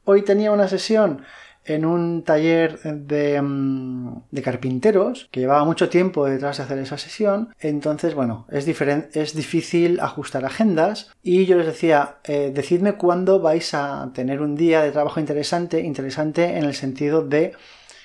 Hoy 0.03 0.22
tenía 0.22 0.51
una 0.51 0.67
sesión 0.67 1.25
en 1.65 1.86
un 1.86 2.24
taller 2.24 2.79
mm, 2.84 4.07
de, 4.31 4.41
carpinteros 4.41 5.27
que 5.31 5.39
llevaba 5.39 5.65
mucho 5.65 5.89
tiempo 5.89 6.25
detrás 6.25 6.57
de 6.57 6.63
hacer 6.63 6.77
esa 6.79 6.98
sesión. 6.98 7.53
Entonces, 7.60 8.13
bueno, 8.13 8.45
es, 8.51 8.67
es 8.67 9.34
difícil 9.36 10.00
ajustar 10.00 10.45
agendas 10.45 11.12
y 11.24 11.45
yo 11.45 11.57
les 11.57 11.65
decía, 11.65 12.17
eh, 12.24 12.51
decidme 12.53 12.93
cuándo 12.93 13.39
vais 13.39 13.74
a 13.74 14.12
tener 14.13 14.41
un 14.41 14.55
día 14.55 14.81
de 14.81 14.91
trabajo 14.91 15.19
interesante, 15.19 15.81
interesante 15.81 16.57
en 16.57 16.65
el 16.65 16.75
sentido 16.75 17.24
de 17.24 17.53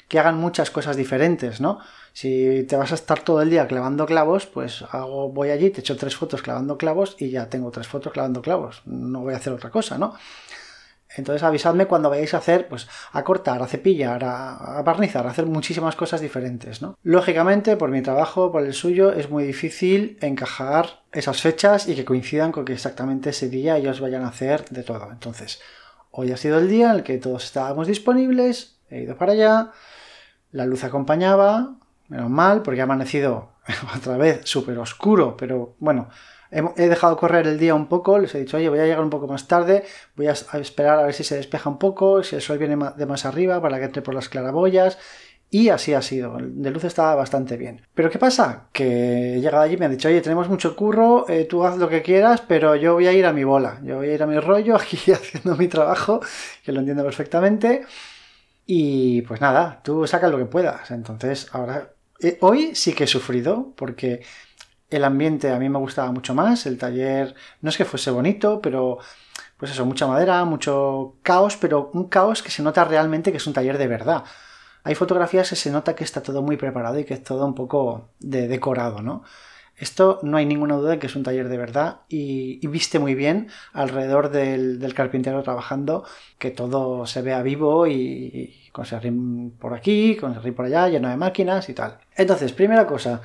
que 0.08 0.18
hagan 0.18 0.38
muchas 0.38 0.70
cosas 0.70 0.96
diferentes, 0.96 1.60
¿no? 1.60 1.78
Si 2.12 2.64
te 2.64 2.76
vas 2.76 2.90
a 2.90 2.96
estar 2.96 3.20
todo 3.20 3.40
el 3.42 3.50
día 3.50 3.68
clavando 3.68 4.06
clavos, 4.06 4.46
pues 4.46 4.82
hago, 4.90 5.30
voy 5.30 5.50
allí, 5.50 5.70
te 5.70 5.80
echo 5.80 5.96
tres 5.96 6.16
fotos 6.16 6.42
clavando 6.42 6.76
clavos 6.76 7.14
y 7.20 7.30
ya 7.30 7.48
tengo 7.48 7.70
tres 7.70 7.86
fotos 7.86 8.12
clavando 8.12 8.42
clavos. 8.42 8.82
No 8.84 9.20
voy 9.20 9.34
a 9.34 9.36
hacer 9.36 9.52
otra 9.52 9.70
cosa, 9.70 9.98
¿no? 9.98 10.14
Entonces 11.16 11.42
avisadme 11.42 11.86
cuando 11.86 12.08
vayáis 12.08 12.34
a 12.34 12.38
hacer, 12.38 12.68
pues 12.68 12.88
a 13.12 13.24
cortar, 13.24 13.62
a 13.62 13.66
cepillar, 13.66 14.22
a, 14.24 14.80
barnizar, 14.84 15.26
a 15.26 15.30
hacer 15.30 15.46
muchísimas 15.46 15.96
cosas 15.96 16.20
diferentes, 16.20 16.82
¿no? 16.82 16.96
Lógicamente, 17.02 17.76
por 17.76 17.90
mi 17.90 18.00
trabajo, 18.00 18.52
por 18.52 18.64
el 18.64 18.74
suyo, 18.74 19.12
es 19.12 19.28
muy 19.28 19.44
difícil 19.44 20.18
encajar 20.20 21.02
esas 21.12 21.40
fechas 21.40 21.88
y 21.88 21.96
que 21.96 22.04
coincidan 22.04 22.52
con 22.52 22.64
que 22.64 22.74
exactamente 22.74 23.30
ese 23.30 23.48
día 23.48 23.76
ellos 23.76 24.00
vayan 24.00 24.22
a 24.22 24.28
hacer 24.28 24.64
de 24.70 24.84
todo. 24.84 25.10
Entonces, 25.10 25.60
hoy 26.12 26.30
ha 26.30 26.36
sido 26.36 26.58
el 26.58 26.68
día 26.68 26.90
en 26.90 26.96
el 26.96 27.02
que 27.02 27.18
todos 27.18 27.44
estábamos 27.44 27.88
disponibles, 27.88 28.78
he 28.88 29.02
ido 29.02 29.16
para 29.16 29.32
allá, 29.32 29.72
la 30.52 30.66
luz 30.66 30.84
acompañaba, 30.84 31.74
menos 32.08 32.30
mal, 32.30 32.62
porque 32.62 32.80
ha 32.80 32.84
amanecido 32.84 33.50
otra 33.96 34.16
vez 34.16 34.42
súper 34.44 34.78
oscuro, 34.78 35.36
pero 35.36 35.74
bueno, 35.78 36.08
he 36.50 36.88
dejado 36.88 37.16
correr 37.16 37.47
el 37.47 37.59
día 37.59 37.75
un 37.75 37.87
poco, 37.87 38.19
les 38.19 38.35
he 38.35 38.40
dicho, 38.40 38.57
oye, 38.57 38.69
voy 38.69 38.80
a 38.80 38.85
llegar 38.85 39.00
un 39.00 39.11
poco 39.11 39.28
más 39.28 39.47
tarde, 39.47 39.85
voy 40.16 40.26
a 40.26 40.33
esperar 40.33 40.99
a 40.99 41.04
ver 41.04 41.14
si 41.14 41.23
se 41.23 41.37
despeja 41.37 41.71
un 41.71 41.78
poco, 41.78 42.23
si 42.23 42.37
el 42.37 42.42
sol 42.42 42.59
viene 42.59 42.76
de 42.97 43.07
más 43.07 43.25
arriba 43.25 43.61
para 43.62 43.78
que 43.78 43.85
entre 43.85 44.02
por 44.02 44.14
las 44.14 44.28
claraboyas. 44.28 44.99
Y 45.52 45.69
así 45.71 45.95
ha 45.95 46.02
sido, 46.02 46.38
de 46.40 46.71
luz 46.71 46.85
estaba 46.85 47.16
bastante 47.16 47.57
bien. 47.57 47.83
Pero 47.92 48.09
¿qué 48.09 48.21
pasa? 48.21 48.69
Que 48.73 49.35
he 49.35 49.40
llegado 49.40 49.64
allí 49.64 49.75
y 49.75 49.76
me 49.78 49.87
han 49.87 49.90
dicho, 49.90 50.09
oye, 50.09 50.21
tenemos 50.21 50.49
mucho 50.49 50.76
curro, 50.76 51.28
eh, 51.28 51.45
tú 51.45 51.64
haz 51.64 51.76
lo 51.76 51.88
que 51.88 52.02
quieras, 52.02 52.40
pero 52.47 52.76
yo 52.76 52.95
voy 52.95 53.09
a 53.09 53.12
ir 53.12 53.26
a 53.26 53.33
mi 53.33 53.42
bola, 53.42 53.80
yo 53.83 53.97
voy 53.97 54.11
a 54.11 54.14
ir 54.14 54.23
a 54.23 54.26
mi 54.26 54.38
rollo 54.38 54.76
aquí 54.76 54.97
haciendo 55.12 55.57
mi 55.57 55.66
trabajo, 55.66 56.21
que 56.64 56.71
lo 56.71 56.78
entiendo 56.78 57.02
perfectamente. 57.02 57.83
Y 58.64 59.23
pues 59.23 59.40
nada, 59.40 59.80
tú 59.83 60.07
sacas 60.07 60.30
lo 60.30 60.38
que 60.38 60.45
puedas. 60.45 60.92
Entonces, 60.92 61.49
ahora, 61.50 61.95
eh, 62.21 62.38
hoy 62.42 62.76
sí 62.76 62.92
que 62.92 63.04
he 63.04 63.09
sufrido, 63.09 63.73
porque 63.75 64.23
el 64.90 65.04
ambiente 65.04 65.50
a 65.50 65.59
mí 65.59 65.68
me 65.68 65.78
gustaba 65.78 66.12
mucho 66.12 66.35
más, 66.35 66.66
el 66.66 66.78
taller 66.78 67.35
no 67.61 67.70
es 67.70 67.76
que 67.76 67.85
fuese 67.85 68.11
bonito, 68.11 68.61
pero 68.61 68.99
pues 69.56 69.73
eso, 69.73 69.85
mucha 69.85 70.06
madera, 70.06 70.44
mucho 70.44 71.16
caos, 71.23 71.56
pero 71.56 71.90
un 71.92 72.09
caos 72.09 72.42
que 72.42 72.50
se 72.50 72.62
nota 72.62 72.85
realmente 72.85 73.30
que 73.30 73.37
es 73.37 73.47
un 73.47 73.52
taller 73.52 73.78
de 73.78 73.87
verdad. 73.87 74.25
Hay 74.85 74.94
fotografías 74.94 75.50
que 75.50 75.56
se 75.56 75.70
nota 75.70 75.94
que 75.94 76.04
está 76.04 76.23
todo 76.23 76.42
muy 76.42 76.56
preparado 76.56 76.99
y 76.99 77.04
que 77.04 77.14
es 77.14 77.23
todo 77.23 77.44
un 77.44 77.54
poco 77.54 78.09
de 78.18 78.49
decorado, 78.49 79.02
¿no? 79.02 79.23
Esto 79.76 80.18
no 80.23 80.37
hay 80.37 80.44
ninguna 80.47 80.76
duda 80.76 80.90
de 80.92 80.99
que 80.99 81.06
es 81.06 81.16
un 81.16 81.23
taller 81.23 81.49
de 81.49 81.56
verdad 81.56 82.00
y, 82.09 82.66
viste 82.66 82.99
muy 82.99 83.14
bien 83.14 83.49
alrededor 83.73 84.30
del, 84.30 84.92
carpintero 84.94 85.42
trabajando, 85.42 86.04
que 86.38 86.50
todo 86.50 87.06
se 87.06 87.23
vea 87.23 87.42
vivo 87.42 87.87
y, 87.87 87.94
y 87.94 88.70
con 88.73 88.85
serrín 88.85 89.52
por 89.59 89.75
aquí, 89.75 90.16
con 90.16 90.35
serrín 90.35 90.54
por 90.54 90.66
allá, 90.66 90.88
lleno 90.88 91.09
de 91.09 91.16
máquinas 91.16 91.68
y 91.68 91.75
tal. 91.75 91.99
Entonces, 92.14 92.52
primera 92.52 92.87
cosa, 92.87 93.23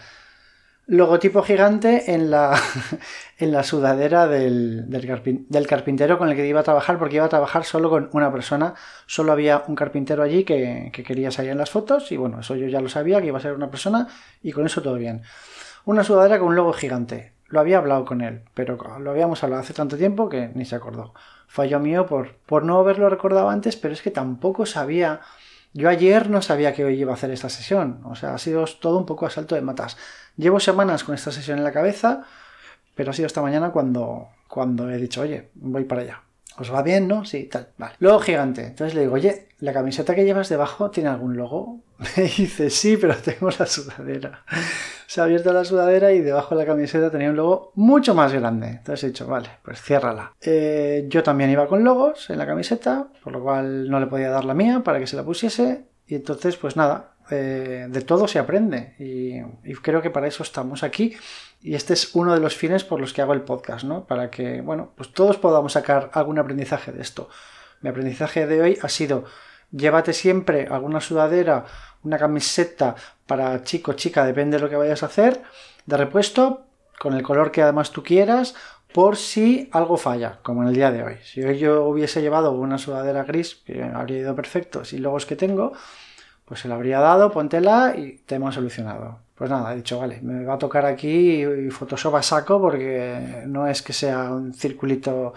logotipo 0.88 1.42
gigante 1.42 2.14
en 2.14 2.30
la, 2.30 2.60
en 3.38 3.52
la 3.52 3.64
sudadera 3.64 4.28
del, 4.28 4.90
del, 4.90 5.68
carpintero 5.68 6.18
con 6.18 6.30
el 6.30 6.36
que 6.36 6.48
iba 6.48 6.60
a 6.60 6.64
trabajar, 6.64 7.00
porque 7.00 7.16
iba 7.16 7.26
a 7.26 7.30
trabajar 7.30 7.64
solo 7.64 7.90
con 7.90 8.10
una 8.14 8.32
persona. 8.32 8.76
Solo 9.06 9.32
había 9.32 9.64
un 9.68 9.76
carpintero 9.76 10.24
allí 10.24 10.44
que, 10.44 10.92
que, 10.94 11.04
quería 11.04 11.32
salir 11.32 11.52
en 11.52 11.58
las 11.58 11.72
fotos, 11.72 12.12
y 12.12 12.18
bueno, 12.18 12.40
eso 12.40 12.56
yo 12.56 12.68
ya 12.68 12.82
lo 12.82 12.90
sabía, 12.90 13.22
que 13.22 13.28
iba 13.28 13.38
a 13.38 13.42
ser 13.42 13.54
una 13.54 13.70
persona, 13.70 14.08
y 14.44 14.52
con 14.52 14.66
eso 14.66 14.82
todo 14.82 14.96
bien. 14.96 15.24
Una 15.86 16.04
sudadera 16.04 16.40
con 16.40 16.50
un 16.50 16.56
logo 16.56 16.74
gigante. 16.74 17.34
Lo 17.48 17.60
había 17.60 17.78
hablado 17.78 18.06
con 18.06 18.22
él, 18.22 18.42
pero 18.54 18.78
lo 19.00 19.12
habíamos 19.12 19.44
hablado 19.44 19.62
hace 19.62 19.74
tanto 19.74 19.98
tiempo 19.98 20.30
que 20.30 20.50
ni 20.56 20.66
se 20.66 20.76
acordó. 20.76 21.14
Fallo 21.48 21.80
mío 21.80 22.08
por, 22.08 22.36
por 22.48 22.64
no 22.64 22.80
haberlo 22.80 23.08
recordado 23.08 23.50
antes, 23.50 23.76
pero 23.76 23.94
es 23.94 24.02
que 24.02 24.10
tampoco 24.10 24.66
sabía 24.66 25.22
yo 25.76 25.90
ayer 25.90 26.30
no 26.30 26.42
sabía 26.42 26.72
que 26.72 26.86
hoy 26.86 27.02
iba 27.02 27.12
a 27.12 27.16
hacer 27.16 27.32
esta 27.32 27.50
sesión, 27.50 28.00
o 28.06 28.16
sea, 28.16 28.34
ha 28.34 28.38
sido 28.38 28.64
todo 28.80 28.98
un 28.98 29.06
poco 29.06 29.26
a 29.26 29.30
salto 29.30 29.56
de 29.56 29.62
matas. 29.62 29.98
Llevo 30.38 30.62
semanas 30.62 31.04
con 31.04 31.14
esta 31.14 31.34
sesión 31.34 31.58
en 31.58 31.66
la 31.66 31.74
cabeza, 31.74 32.24
pero 32.96 33.12
ha 33.12 33.14
sido 33.14 33.28
esta 33.28 33.42
mañana 33.42 33.72
cuando, 33.72 34.30
cuando 34.48 34.90
he 34.90 34.98
dicho, 34.98 35.20
oye, 35.20 35.50
voy 35.54 35.84
para 35.84 36.04
allá. 36.04 36.22
¿Os 36.58 36.74
va 36.74 36.82
bien, 36.82 37.10
no? 37.10 37.26
Sí, 37.26 37.44
tal, 37.52 37.68
vale. 37.78 37.96
Luego 38.00 38.22
gigante. 38.22 38.68
Entonces 38.68 38.96
le 38.96 39.02
digo, 39.02 39.16
oye, 39.16 39.50
¿la 39.60 39.74
camiseta 39.74 40.16
que 40.16 40.24
llevas 40.24 40.48
debajo 40.48 40.92
tiene 40.92 41.10
algún 41.10 41.36
logo? 41.36 41.82
Me 42.16 42.24
dice, 42.24 42.70
sí, 42.70 42.96
pero 42.96 43.18
tengo 43.18 43.50
la 43.60 43.66
sudadera. 43.66 44.46
Se 45.08 45.22
ha 45.22 45.26
abierto 45.26 45.54
la 45.54 45.64
sudadera 45.64 46.12
y 46.12 46.22
debajo 46.22 46.56
de 46.56 46.62
la 46.64 46.68
camiseta 46.68 47.12
tenía 47.12 47.30
un 47.30 47.36
logo 47.36 47.72
mucho 47.76 48.14
más 48.16 48.34
grande. 48.34 48.68
Entonces 48.68 49.04
he 49.04 49.08
dicho, 49.08 49.28
vale, 49.28 49.50
pues 49.64 49.82
ciérrala. 49.82 50.34
Eh, 50.42 51.06
yo 51.08 51.24
también 51.24 51.50
iba 51.50 51.68
con 51.68 51.84
logos 51.84 52.30
en 52.30 52.38
la 52.38 52.46
camiseta, 52.46 53.08
por 53.24 53.34
lo 53.34 53.42
cual 53.44 53.90
no 53.90 54.00
le 54.00 54.08
podía 54.08 54.30
dar 54.30 54.46
la 54.46 54.54
mía 54.54 54.82
para 54.84 55.00
que 55.00 55.08
se 55.08 55.16
la 55.16 55.24
pusiese. 55.24 55.86
Y 56.08 56.16
entonces, 56.16 56.58
pues 56.58 56.76
nada, 56.76 57.16
eh, 57.32 57.88
de 57.90 58.02
todo 58.02 58.28
se 58.28 58.38
aprende 58.38 58.94
y, 59.00 59.42
creo 59.82 60.02
que 60.04 60.12
para 60.12 60.28
eso 60.28 60.44
estamos 60.44 60.84
aquí 60.84 61.16
y 61.60 61.74
este 61.74 61.94
es 61.94 62.14
uno 62.14 62.36
de 62.36 62.40
los 62.40 62.56
fines 62.56 62.84
por 62.84 63.02
los 63.02 63.14
que 63.14 63.24
hago 63.24 63.34
el 63.34 63.42
podcast, 63.42 63.84
¿no? 63.84 64.06
Para 64.06 64.30
que, 64.30 64.62
bueno, 64.62 64.92
pues 64.96 65.12
todos 65.12 65.38
podamos 65.38 65.74
sacar 65.74 66.12
algún 66.14 66.38
aprendizaje 66.38 66.92
de 66.92 67.02
esto. 67.02 67.30
Mi 67.82 67.90
aprendizaje 67.90 68.46
de 68.46 68.62
hoy 68.62 68.78
ha 68.82 68.90
sido 68.90 69.26
llévate 69.72 70.14
siempre 70.14 70.68
alguna 70.70 71.02
sudadera, 71.02 71.66
una 72.04 72.18
camiseta 72.18 72.96
para 73.28 73.64
chico, 73.64 73.94
chica, 73.94 74.26
depende 74.26 74.58
de 74.58 74.64
lo 74.64 74.70
que 74.70 74.76
vayas 74.76 75.04
a 75.04 75.08
hacer, 75.08 75.42
de 75.86 75.98
repuesto, 75.98 76.64
con 77.00 77.14
el 77.14 77.24
color 77.24 77.52
que 77.52 77.62
además 77.62 77.92
tú 77.92 78.04
quieras, 78.04 78.56
por 78.94 79.18
si 79.18 79.70
algo 79.74 79.98
falla, 79.98 80.40
como 80.42 80.62
en 80.64 80.70
el 80.70 80.76
día 80.76 80.92
de 80.92 81.04
hoy. 81.04 81.16
Si 81.24 81.44
hoy 81.44 81.58
yo 81.58 81.84
hubiese 81.86 82.22
llevado 82.22 82.54
una 82.54 82.78
sudadera 82.78 83.24
gris, 83.24 83.56
que 83.66 83.84
habría 83.84 84.20
ido 84.20 84.36
perfecto, 84.36 84.86
si 84.86 85.00
luego 85.00 85.18
es 85.18 85.26
que 85.26 85.36
tengo, 85.36 85.74
pues 86.46 86.62
se 86.62 86.70
la 86.70 86.76
habría 86.76 87.00
dado, 87.00 87.32
póntela 87.32 87.94
y 87.98 88.20
te 88.26 88.36
hemos 88.36 88.56
solucionado. 88.56 89.20
Pues 89.36 89.50
nada, 89.50 89.74
he 89.74 89.76
dicho, 89.78 90.00
vale, 90.00 90.22
me 90.22 90.46
va 90.46 90.54
a 90.54 90.58
tocar 90.58 90.86
aquí 90.86 91.44
Photoshop 91.70 92.16
a 92.16 92.24
saco 92.24 92.62
porque 92.62 93.44
no 93.48 93.68
es 93.68 93.82
que 93.82 93.92
sea 93.92 94.32
un 94.32 94.54
circulito 94.54 95.34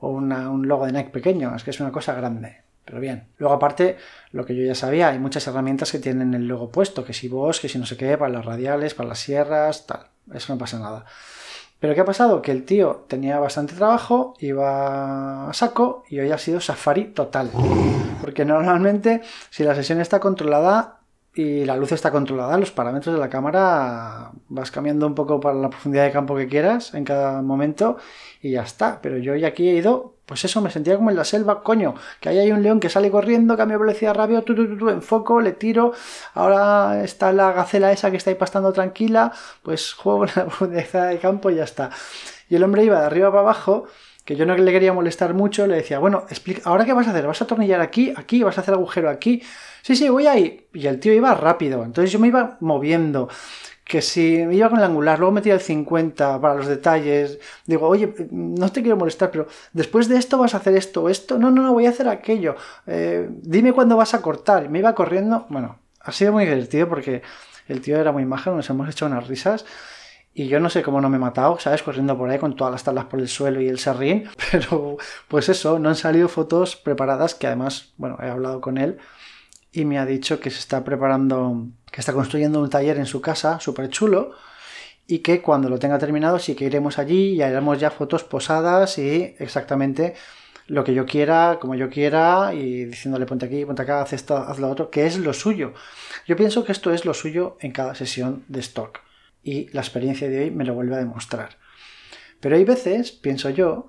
o 0.00 0.10
un 0.10 0.68
logo 0.68 0.84
de 0.84 0.92
Nike 0.92 1.10
pequeño, 1.10 1.56
es 1.56 1.64
que 1.64 1.70
es 1.70 1.80
una 1.80 1.90
cosa 1.90 2.12
grande. 2.14 2.67
Pero 2.88 3.00
bien. 3.00 3.28
Luego, 3.36 3.54
aparte, 3.54 3.98
lo 4.32 4.46
que 4.46 4.56
yo 4.56 4.64
ya 4.64 4.74
sabía, 4.74 5.08
hay 5.08 5.18
muchas 5.18 5.46
herramientas 5.46 5.92
que 5.92 5.98
tienen 5.98 6.32
el 6.32 6.48
logo 6.48 6.70
puesto, 6.70 7.04
que 7.04 7.12
si 7.12 7.28
vos, 7.28 7.60
que 7.60 7.68
si 7.68 7.78
no 7.78 7.84
sé 7.84 7.98
qué, 7.98 8.16
para 8.16 8.32
las 8.32 8.46
radiales, 8.46 8.94
para 8.94 9.10
las 9.10 9.18
sierras, 9.18 9.86
tal. 9.86 10.06
Eso 10.32 10.54
no 10.54 10.58
pasa 10.58 10.78
nada. 10.78 11.04
Pero 11.80 11.94
¿qué 11.94 12.00
ha 12.00 12.06
pasado? 12.06 12.40
Que 12.40 12.50
el 12.50 12.64
tío 12.64 13.04
tenía 13.06 13.38
bastante 13.38 13.74
trabajo, 13.74 14.34
iba 14.40 15.50
a 15.50 15.52
saco 15.52 16.04
y 16.08 16.18
hoy 16.18 16.30
ha 16.30 16.38
sido 16.38 16.60
safari 16.60 17.12
total. 17.12 17.50
Porque 18.22 18.46
normalmente, 18.46 19.20
si 19.50 19.64
la 19.64 19.74
sesión 19.74 20.00
está 20.00 20.18
controlada 20.18 21.00
y 21.34 21.66
la 21.66 21.76
luz 21.76 21.92
está 21.92 22.10
controlada, 22.10 22.56
los 22.56 22.70
parámetros 22.70 23.14
de 23.14 23.20
la 23.20 23.28
cámara 23.28 24.32
vas 24.48 24.70
cambiando 24.70 25.06
un 25.06 25.14
poco 25.14 25.40
para 25.40 25.54
la 25.56 25.68
profundidad 25.68 26.04
de 26.04 26.12
campo 26.12 26.34
que 26.36 26.48
quieras 26.48 26.94
en 26.94 27.04
cada 27.04 27.42
momento 27.42 27.98
y 28.40 28.52
ya 28.52 28.62
está. 28.62 29.00
Pero 29.02 29.18
yo 29.18 29.34
hoy 29.34 29.44
aquí 29.44 29.68
he 29.68 29.74
ido, 29.74 30.14
pues 30.28 30.44
eso, 30.44 30.60
me 30.60 30.70
sentía 30.70 30.94
como 30.96 31.08
en 31.08 31.16
la 31.16 31.24
selva, 31.24 31.62
coño, 31.62 31.94
que 32.20 32.28
ahí 32.28 32.38
hay 32.38 32.52
un 32.52 32.62
león 32.62 32.80
que 32.80 32.90
sale 32.90 33.10
corriendo, 33.10 33.56
cambio 33.56 33.78
velocidad 33.78 34.14
rápido, 34.14 34.42
tu, 34.42 34.54
tu, 34.54 34.76
tu, 34.76 34.90
enfoco, 34.90 35.40
le 35.40 35.52
tiro, 35.52 35.94
ahora 36.34 37.02
está 37.02 37.32
la 37.32 37.50
gacela 37.52 37.90
esa 37.92 38.10
que 38.10 38.18
está 38.18 38.28
ahí 38.28 38.36
pastando 38.36 38.70
tranquila, 38.74 39.32
pues 39.62 39.94
juego 39.94 40.26
la 40.36 40.44
profundidad 40.44 41.08
de 41.08 41.18
campo 41.18 41.48
y 41.48 41.54
ya 41.56 41.64
está. 41.64 41.88
Y 42.50 42.56
el 42.56 42.62
hombre 42.62 42.84
iba 42.84 43.00
de 43.00 43.06
arriba 43.06 43.30
para 43.30 43.40
abajo 43.40 43.86
que 44.26 44.36
yo 44.36 44.44
no 44.44 44.54
le 44.54 44.70
quería 44.70 44.92
molestar 44.92 45.32
mucho, 45.32 45.66
le 45.66 45.76
decía, 45.76 45.98
bueno, 45.98 46.26
explica, 46.28 46.60
¿ahora 46.66 46.84
qué 46.84 46.92
vas 46.92 47.06
a 47.06 47.12
hacer? 47.12 47.26
¿Vas 47.26 47.40
a 47.40 47.44
atornillar 47.44 47.80
aquí, 47.80 48.12
aquí? 48.14 48.42
¿Vas 48.42 48.58
a 48.58 48.60
hacer 48.60 48.74
agujero 48.74 49.08
aquí? 49.08 49.42
Sí, 49.80 49.96
sí, 49.96 50.10
voy 50.10 50.26
ahí. 50.26 50.66
Y 50.74 50.86
el 50.86 51.00
tío 51.00 51.14
iba 51.14 51.32
rápido, 51.34 51.82
entonces 51.82 52.12
yo 52.12 52.18
me 52.18 52.28
iba 52.28 52.58
moviendo 52.60 53.30
que 53.88 54.02
si 54.02 54.44
me 54.46 54.54
iba 54.54 54.68
con 54.68 54.78
el 54.78 54.84
angular, 54.84 55.18
luego 55.18 55.32
metía 55.32 55.54
el 55.54 55.60
50 55.60 56.40
para 56.40 56.54
los 56.54 56.66
detalles, 56.66 57.38
digo, 57.66 57.88
oye, 57.88 58.14
no 58.30 58.70
te 58.70 58.82
quiero 58.82 58.96
molestar, 58.96 59.30
pero 59.30 59.48
después 59.72 60.08
de 60.08 60.18
esto 60.18 60.38
vas 60.38 60.54
a 60.54 60.58
hacer 60.58 60.76
esto 60.76 61.08
esto, 61.08 61.38
no, 61.38 61.50
no, 61.50 61.62
no, 61.62 61.72
voy 61.72 61.86
a 61.86 61.90
hacer 61.90 62.08
aquello, 62.08 62.54
eh, 62.86 63.28
dime 63.30 63.72
cuándo 63.72 63.96
vas 63.96 64.12
a 64.14 64.20
cortar, 64.20 64.68
me 64.68 64.78
iba 64.80 64.94
corriendo, 64.94 65.46
bueno, 65.48 65.78
ha 66.00 66.12
sido 66.12 66.32
muy 66.32 66.44
divertido 66.44 66.88
porque 66.88 67.22
el 67.66 67.80
tío 67.80 67.98
era 67.98 68.12
muy 68.12 68.24
majo, 68.24 68.50
nos 68.52 68.68
hemos 68.70 68.88
hecho 68.88 69.06
unas 69.06 69.26
risas. 69.26 69.64
Y 70.34 70.46
yo 70.46 70.60
no 70.60 70.70
sé 70.70 70.82
cómo 70.82 71.00
no 71.00 71.08
me 71.08 71.16
he 71.16 71.20
matado, 71.20 71.58
¿sabes? 71.58 71.82
Corriendo 71.82 72.16
por 72.16 72.30
ahí 72.30 72.38
con 72.38 72.54
todas 72.54 72.72
las 72.72 72.84
tablas 72.84 73.06
por 73.06 73.18
el 73.18 73.28
suelo 73.28 73.60
y 73.60 73.68
el 73.68 73.78
serrín. 73.78 74.28
Pero 74.52 74.96
pues 75.26 75.48
eso, 75.48 75.78
no 75.78 75.88
han 75.88 75.96
salido 75.96 76.28
fotos 76.28 76.76
preparadas 76.76 77.34
que 77.34 77.48
además, 77.48 77.92
bueno, 77.96 78.18
he 78.22 78.28
hablado 78.28 78.60
con 78.60 78.78
él 78.78 78.98
y 79.72 79.84
me 79.84 79.98
ha 79.98 80.06
dicho 80.06 80.40
que 80.40 80.50
se 80.50 80.60
está 80.60 80.84
preparando, 80.84 81.66
que 81.90 82.00
está 82.00 82.12
construyendo 82.12 82.60
un 82.60 82.70
taller 82.70 82.98
en 82.98 83.06
su 83.06 83.20
casa 83.20 83.60
súper 83.60 83.88
chulo 83.88 84.32
y 85.06 85.20
que 85.20 85.40
cuando 85.40 85.68
lo 85.68 85.78
tenga 85.78 85.98
terminado 85.98 86.38
sí 86.38 86.54
que 86.54 86.66
iremos 86.66 86.98
allí 86.98 87.34
y 87.34 87.42
haremos 87.42 87.80
ya 87.80 87.90
fotos 87.90 88.24
posadas 88.24 88.98
y 88.98 89.34
exactamente 89.38 90.14
lo 90.66 90.84
que 90.84 90.92
yo 90.92 91.06
quiera, 91.06 91.58
como 91.60 91.74
yo 91.74 91.88
quiera 91.88 92.52
y 92.52 92.84
diciéndole 92.84 93.24
ponte 93.24 93.46
aquí, 93.46 93.64
ponte 93.64 93.82
acá, 93.82 94.02
haz 94.02 94.12
esto, 94.12 94.36
haz 94.36 94.58
lo 94.58 94.68
otro, 94.68 94.90
que 94.90 95.06
es 95.06 95.18
lo 95.18 95.32
suyo. 95.32 95.72
Yo 96.26 96.36
pienso 96.36 96.64
que 96.64 96.72
esto 96.72 96.92
es 96.92 97.06
lo 97.06 97.14
suyo 97.14 97.56
en 97.60 97.72
cada 97.72 97.94
sesión 97.94 98.44
de 98.48 98.60
stock 98.60 99.00
y 99.42 99.68
la 99.72 99.80
experiencia 99.80 100.28
de 100.28 100.40
hoy 100.44 100.50
me 100.50 100.64
lo 100.64 100.74
vuelve 100.74 100.94
a 100.94 100.98
demostrar. 100.98 101.56
Pero 102.40 102.56
hay 102.56 102.64
veces, 102.64 103.12
pienso 103.12 103.48
yo, 103.48 103.88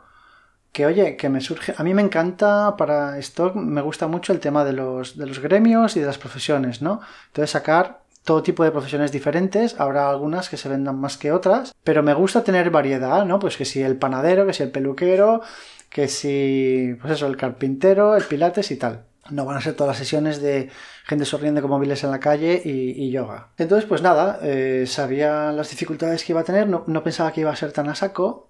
que 0.80 0.86
oye, 0.86 1.18
que 1.18 1.28
me 1.28 1.42
surge, 1.42 1.74
a 1.78 1.84
mí 1.84 1.94
me 1.94 2.02
encanta 2.02 2.78
para 2.78 3.18
stock, 3.18 3.54
me 3.54 3.82
gusta 3.82 4.08
mucho 4.08 4.32
el 4.32 4.40
tema 4.40 4.64
de 4.64 4.72
los, 4.72 5.18
de 5.18 5.26
los 5.26 5.40
gremios 5.40 5.98
y 5.98 6.00
de 6.00 6.06
las 6.06 6.18
profesiones, 6.18 6.82
¿no? 6.82 7.02
Entonces 7.28 7.50
sacar 7.50 8.04
todo 8.24 8.44
tipo 8.44 8.64
de 8.64 8.72
profesiones 8.72 9.12
diferentes, 9.12 9.78
habrá 9.78 10.10
algunas 10.10 10.48
que 10.48 10.56
se 10.56 10.70
vendan 10.70 10.98
más 10.98 11.18
que 11.18 11.34
otras, 11.34 11.76
pero 11.84 12.02
me 12.02 12.14
gusta 12.14 12.46
tener 12.46 12.70
variedad, 12.70 13.26
¿no? 13.26 13.40
Pues 13.40 13.58
que 13.58 13.66
si 13.66 13.82
el 13.82 13.98
panadero, 13.98 14.46
que 14.46 14.54
si 14.54 14.64
el 14.64 14.72
peluquero, 14.72 15.42
que 15.90 16.08
si, 16.08 16.96
pues 17.02 17.12
eso, 17.12 17.28
el 17.28 17.36
carpintero, 17.36 18.16
el 18.16 18.24
pilates 18.24 18.72
y 18.72 18.78
tal. 18.78 19.04
No 19.32 19.44
van 19.44 19.58
a 19.58 19.62
ser 19.62 19.74
todas 19.74 19.90
las 19.90 19.98
sesiones 19.98 20.42
de 20.42 20.70
gente 21.04 21.26
sonriendo 21.26 21.60
con 21.60 21.72
móviles 21.72 22.06
en 22.06 22.12
la 22.12 22.22
calle 22.22 22.62
y, 22.64 23.12
yoga. 23.12 23.50
Entonces, 23.58 23.86
pues 23.86 24.02
nada, 24.02 24.40
eh, 24.44 24.86
sabía 24.88 25.52
las 25.52 25.72
dificultades 25.72 26.24
que 26.24 26.32
iba 26.32 26.40
a 26.40 26.46
tener, 26.46 26.70
no, 26.70 26.86
no 26.88 27.04
pensaba 27.04 27.34
que 27.34 27.42
iba 27.42 27.52
a 27.52 27.56
ser 27.58 27.74
tan 27.74 27.90
a 27.90 27.96
saco 27.96 28.50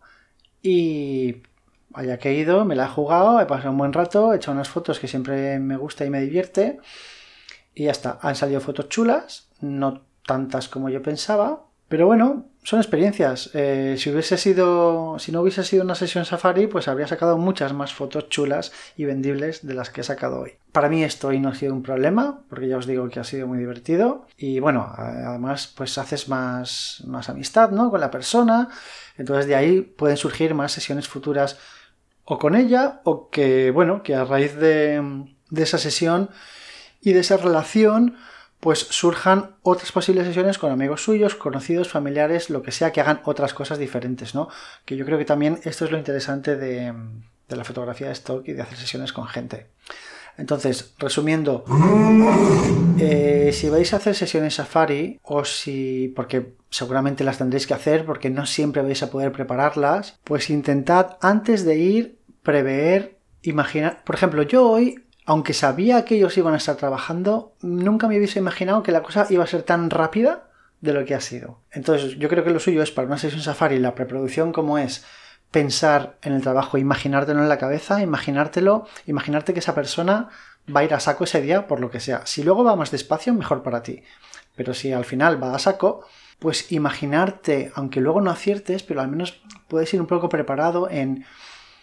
y 0.61 1.41
Vaya 1.89 2.17
que 2.17 2.29
he 2.29 2.33
ido, 2.33 2.65
me 2.65 2.75
la 2.75 2.85
he 2.85 2.89
jugado, 2.89 3.41
he 3.41 3.45
pasado 3.45 3.71
un 3.71 3.77
buen 3.77 3.93
rato, 3.93 4.33
he 4.33 4.37
hecho 4.37 4.51
unas 4.51 4.69
fotos 4.69 4.99
que 4.99 5.07
siempre 5.07 5.59
me 5.59 5.77
gusta 5.77 6.05
y 6.05 6.09
me 6.09 6.21
divierte. 6.21 6.79
Y 7.73 7.85
ya 7.85 7.91
está, 7.91 8.19
han 8.21 8.35
salido 8.35 8.61
fotos 8.61 8.89
chulas, 8.89 9.49
no 9.61 10.01
tantas 10.25 10.67
como 10.67 10.89
yo 10.89 11.01
pensaba, 11.01 11.63
pero 11.89 12.05
bueno, 12.05 12.45
son 12.61 12.79
experiencias. 12.79 13.49
Eh, 13.55 13.95
si 13.97 14.11
hubiese 14.11 14.37
sido, 14.37 15.17
si 15.17 15.31
no 15.31 15.41
hubiese 15.41 15.63
sido 15.63 15.83
una 15.83 15.95
sesión 15.95 16.23
safari, 16.23 16.67
pues 16.67 16.87
habría 16.87 17.07
sacado 17.07 17.39
muchas 17.39 17.73
más 17.73 17.93
fotos 17.93 18.29
chulas 18.29 18.71
y 18.95 19.05
vendibles 19.05 19.65
de 19.65 19.73
las 19.73 19.89
que 19.89 20.01
he 20.01 20.03
sacado 20.03 20.41
hoy. 20.41 20.51
Para 20.71 20.87
mí 20.87 21.03
esto 21.03 21.29
hoy 21.29 21.39
no 21.39 21.49
ha 21.49 21.55
sido 21.55 21.73
un 21.73 21.81
problema, 21.81 22.41
porque 22.47 22.67
ya 22.67 22.77
os 22.77 22.85
digo 22.85 23.09
que 23.09 23.19
ha 23.19 23.23
sido 23.23 23.47
muy 23.47 23.57
divertido. 23.57 24.27
Y 24.37 24.59
bueno, 24.59 24.93
además, 24.95 25.73
pues 25.75 25.97
haces 25.97 26.29
más, 26.29 27.03
más 27.07 27.27
amistad, 27.27 27.71
¿no? 27.71 27.89
Con 27.89 28.01
la 28.01 28.11
persona. 28.11 28.69
Entonces 29.17 29.47
de 29.47 29.55
ahí 29.55 29.81
pueden 29.81 30.17
surgir 30.17 30.53
más 30.53 30.71
sesiones 30.71 31.07
futuras 31.07 31.57
o 32.29 32.37
con 32.37 32.55
ella 32.55 33.01
o 33.05 33.29
que, 33.29 33.71
bueno, 33.71 34.03
que 34.03 34.13
a 34.13 34.23
raíz 34.23 34.55
de, 34.55 35.01
esa 35.55 35.79
sesión 35.79 36.29
y 37.01 37.13
de 37.13 37.21
esa 37.21 37.37
relación 37.37 38.17
pues 38.59 38.79
surjan 38.79 39.55
otras 39.63 39.91
posibles 39.91 40.27
sesiones 40.27 40.59
con 40.59 40.71
amigos 40.71 41.03
suyos, 41.03 41.33
conocidos, 41.33 41.89
familiares, 41.89 42.51
lo 42.51 42.61
que 42.61 42.71
sea, 42.71 42.91
que 42.91 43.01
hagan 43.01 43.21
otras 43.23 43.55
cosas 43.55 43.79
diferentes, 43.79 44.35
¿no? 44.35 44.47
Que 44.85 44.95
yo 44.95 45.05
creo 45.05 45.17
que 45.17 45.25
también 45.25 45.59
esto 45.63 45.85
es 45.85 45.91
lo 45.91 45.97
interesante 45.97 46.55
de, 46.55 46.93
la 47.47 47.63
fotografía 47.63 48.07
de 48.07 48.13
stock 48.13 48.47
y 48.47 48.53
de 48.53 48.61
hacer 48.61 48.77
sesiones 48.77 49.11
con 49.11 49.25
gente. 49.25 49.67
Entonces, 50.37 50.93
resumiendo, 50.99 51.65
eh, 52.99 53.49
si 53.53 53.69
vais 53.69 53.91
a 53.93 53.97
hacer 53.97 54.13
sesiones 54.13 54.55
Safari, 54.55 55.19
o 55.23 55.43
si, 55.45 56.13
porque 56.15 56.53
seguramente 56.69 57.23
las 57.23 57.39
tendréis 57.39 57.65
que 57.65 57.73
hacer, 57.73 58.05
porque 58.05 58.29
no 58.29 58.45
siempre 58.45 58.83
vais 58.83 59.01
a 59.01 59.09
poder 59.09 59.31
prepararlas, 59.31 60.19
pues 60.23 60.49
intentad 60.49 61.17
antes 61.21 61.65
de 61.65 61.77
ir 61.77 62.18
prever, 62.43 63.17
imaginar. 63.41 64.03
Por 64.03 64.15
ejemplo, 64.15 64.43
yo 64.43 64.69
hoy, 64.69 65.05
aunque 65.25 65.53
sabía 65.53 66.05
que 66.05 66.15
ellos 66.15 66.37
iban 66.37 66.53
a 66.53 66.57
estar 66.57 66.75
trabajando, 66.75 67.53
nunca 67.61 68.07
me 68.07 68.17
hubiese 68.17 68.39
imaginado 68.39 68.83
que 68.83 68.91
la 68.91 69.03
cosa 69.03 69.27
iba 69.29 69.43
a 69.43 69.47
ser 69.47 69.63
tan 69.63 69.89
rápida 69.89 70.49
de 70.81 70.93
lo 70.93 71.05
que 71.05 71.15
ha 71.15 71.21
sido. 71.21 71.61
Entonces, 71.71 72.17
yo 72.17 72.29
creo 72.29 72.43
que 72.43 72.51
lo 72.51 72.59
suyo 72.59 72.81
es 72.81 72.91
para 72.91 73.07
una 73.07 73.17
sesión 73.17 73.41
Safari, 73.41 73.79
la 73.79 73.95
preproducción 73.95 74.51
como 74.51 74.77
es 74.77 75.05
pensar 75.51 76.17
en 76.21 76.33
el 76.33 76.41
trabajo, 76.41 76.77
imaginártelo 76.77 77.41
en 77.41 77.49
la 77.49 77.57
cabeza, 77.57 78.01
imaginártelo, 78.01 78.87
imaginarte 79.07 79.53
que 79.53 79.59
esa 79.59 79.75
persona 79.75 80.29
va 80.73 80.81
a 80.81 80.83
ir 80.83 80.93
a 80.93 80.99
saco 80.99 81.23
ese 81.23 81.41
día 81.41 81.67
por 81.67 81.79
lo 81.79 81.89
que 81.89 81.99
sea. 81.99 82.25
Si 82.25 82.43
luego 82.43 82.63
va 82.63 82.75
más 82.75 82.91
despacio, 82.91 83.33
mejor 83.33 83.63
para 83.63 83.81
ti. 83.81 84.03
Pero 84.55 84.73
si 84.73 84.93
al 84.93 85.05
final 85.05 85.41
va 85.41 85.55
a 85.55 85.59
saco, 85.59 86.05
pues 86.37 86.71
imaginarte, 86.71 87.71
aunque 87.75 88.01
luego 88.01 88.21
no 88.21 88.31
aciertes, 88.31 88.83
pero 88.83 89.01
al 89.01 89.09
menos 89.09 89.41
puedes 89.67 89.93
ir 89.93 90.01
un 90.01 90.07
poco 90.07 90.29
preparado 90.29 90.89
en 90.89 91.25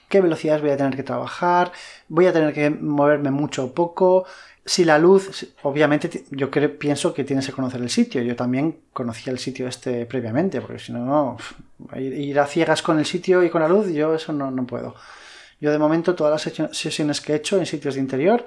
qué 0.08 0.20
velocidades 0.20 0.62
voy 0.62 0.70
a 0.70 0.76
tener 0.76 0.96
que 0.96 1.02
trabajar, 1.02 1.72
voy 2.08 2.26
a 2.26 2.32
tener 2.32 2.52
que 2.52 2.70
moverme 2.70 3.30
mucho 3.30 3.64
o 3.64 3.72
poco. 3.72 4.26
Si 4.64 4.84
la 4.84 4.98
luz, 4.98 5.46
obviamente 5.62 6.24
yo 6.30 6.50
creo, 6.50 6.76
pienso 6.78 7.14
que 7.14 7.24
tienes 7.24 7.46
que 7.46 7.52
conocer 7.52 7.80
el 7.80 7.90
sitio. 7.90 8.22
Yo 8.22 8.34
también 8.34 8.78
conocía 8.92 9.32
el 9.32 9.38
sitio 9.38 9.68
este 9.68 10.06
previamente, 10.06 10.60
porque 10.60 10.78
si 10.78 10.92
no, 10.92 11.36
ir 11.96 12.40
a 12.40 12.46
ciegas 12.46 12.82
con 12.82 12.98
el 12.98 13.06
sitio 13.06 13.44
y 13.44 13.50
con 13.50 13.62
la 13.62 13.68
luz, 13.68 13.92
yo 13.92 14.14
eso 14.14 14.32
no, 14.32 14.50
no 14.50 14.66
puedo. 14.66 14.94
Yo 15.60 15.70
de 15.70 15.78
momento 15.78 16.14
todas 16.14 16.46
las 16.46 16.76
sesiones 16.76 17.20
que 17.20 17.32
he 17.32 17.36
hecho 17.36 17.58
en 17.58 17.66
sitios 17.66 17.94
de 17.94 18.00
interior 18.00 18.44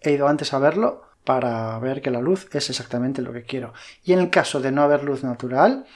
he 0.00 0.12
ido 0.12 0.28
antes 0.28 0.52
a 0.52 0.58
verlo 0.58 1.04
para 1.24 1.78
ver 1.78 2.02
que 2.02 2.10
la 2.10 2.20
luz 2.20 2.48
es 2.52 2.68
exactamente 2.70 3.22
lo 3.22 3.32
que 3.32 3.44
quiero. 3.44 3.72
Y 4.04 4.12
en 4.12 4.18
el 4.18 4.30
caso 4.30 4.60
de 4.60 4.72
no 4.72 4.82
haber 4.82 5.04
luz 5.04 5.24
natural, 5.24 5.86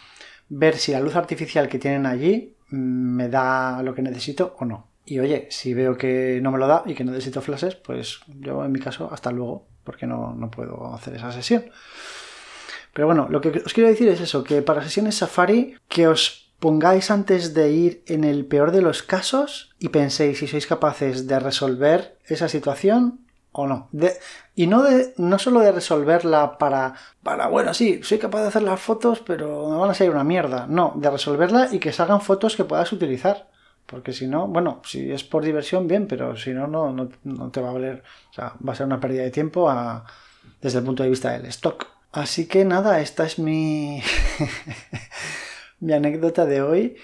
ver 0.48 0.77
si 0.77 0.92
la 0.92 1.01
luz 1.01 1.16
artificial 1.16 1.68
que 1.68 1.79
tienen 1.79 2.07
allí 2.07 2.55
me 2.71 3.29
da 3.29 3.83
lo 3.83 3.95
que 3.95 4.03
necesito 4.03 4.57
o 4.59 4.65
no. 4.65 4.89
Y 5.05 5.21
oye, 5.21 5.49
si 5.51 5.73
veo 5.73 5.97
que 5.97 6.39
no 6.43 6.51
me 6.53 6.59
lo 6.59 6.67
da 6.67 6.83
y 6.85 6.95
que 6.95 7.05
necesito 7.05 7.41
flashes, 7.41 7.77
pues 7.77 8.21
yo 8.41 8.65
en 8.65 8.73
mi 8.73 8.79
caso 8.79 9.09
hasta 9.11 9.31
luego, 9.31 9.67
porque 9.85 10.07
no, 10.07 10.35
no 10.35 10.51
puedo 10.51 10.95
hacer 10.95 11.15
esa 11.15 11.33
sesión. 11.33 11.65
Pero 12.93 13.07
bueno, 13.07 13.27
lo 13.31 13.41
que 13.41 13.63
os 13.65 13.73
quiero 13.73 13.89
decir 13.89 14.09
es 14.09 14.21
eso, 14.21 14.45
que 14.45 14.61
para 14.61 14.83
sesiones 14.83 15.17
Safari, 15.17 15.77
que 15.89 16.09
os 16.09 16.53
pongáis 16.59 17.11
antes 17.11 17.55
de 17.55 17.71
ir 17.71 18.03
en 18.07 18.25
el 18.25 18.45
peor 18.45 18.73
de 18.73 18.83
los 18.83 19.03
casos 19.03 19.71
y 19.79 19.89
penséis 19.91 20.39
si 20.39 20.47
sois 20.47 20.67
capaces 20.67 21.27
de 21.27 21.39
resolver 21.39 22.19
esa 22.27 22.49
situación 22.49 23.21
o 23.53 23.67
no. 23.67 23.89
y 24.55 24.67
no, 24.67 24.83
de, 24.83 25.15
no 25.17 25.39
solo 25.39 25.61
de 25.61 25.73
resolverla 25.73 26.59
para, 26.59 26.95
para, 27.23 27.49
bueno, 27.49 27.75
sí, 27.75 28.01
soy 28.03 28.19
capaz 28.19 28.43
de 28.43 28.49
hacer 28.49 28.63
las 28.63 28.81
fotos, 28.81 29.21
pero 29.21 29.69
me 29.71 29.77
van 29.77 29.91
a 29.91 29.95
salir 29.95 30.13
una 30.13 30.25
mierda. 30.25 30.67
No, 30.69 30.93
de 30.97 31.11
resolverla 31.11 31.69
y 31.73 31.79
que 31.79 31.93
salgan 31.93 32.21
fotos 32.21 32.57
que 32.57 32.65
puedas 32.65 32.93
utilizar. 32.93 33.49
Porque 33.87 34.13
si 34.13 34.27
no, 34.27 34.47
bueno, 34.47 34.83
si 34.85 35.11
es 35.11 35.25
por 35.25 35.45
diversión, 35.45 35.89
bien, 35.89 36.07
pero 36.07 36.37
si 36.37 36.51
no, 36.51 36.67
no, 36.67 36.93
no, 36.93 37.51
te 37.51 37.61
va 37.61 37.71
a 37.71 37.73
valer. 37.73 38.03
O 38.31 38.35
sea, 38.35 38.53
va 38.67 38.75
a 38.75 38.77
ser 38.77 38.87
una 38.87 39.01
pérdida 39.01 39.23
de 39.23 39.31
tiempo 39.31 39.73
desde 40.61 40.81
el 40.81 40.85
punto 40.85 41.03
de 41.03 41.09
vista 41.09 41.33
del 41.33 41.47
stock. 41.47 41.87
Así 42.13 42.47
que 42.47 42.65
nada, 42.67 43.01
esta 43.01 43.25
es 43.25 43.39
mi, 43.39 44.03
mi 45.81 45.93
anécdota 45.95 46.45
de 46.45 46.61
hoy 46.61 46.97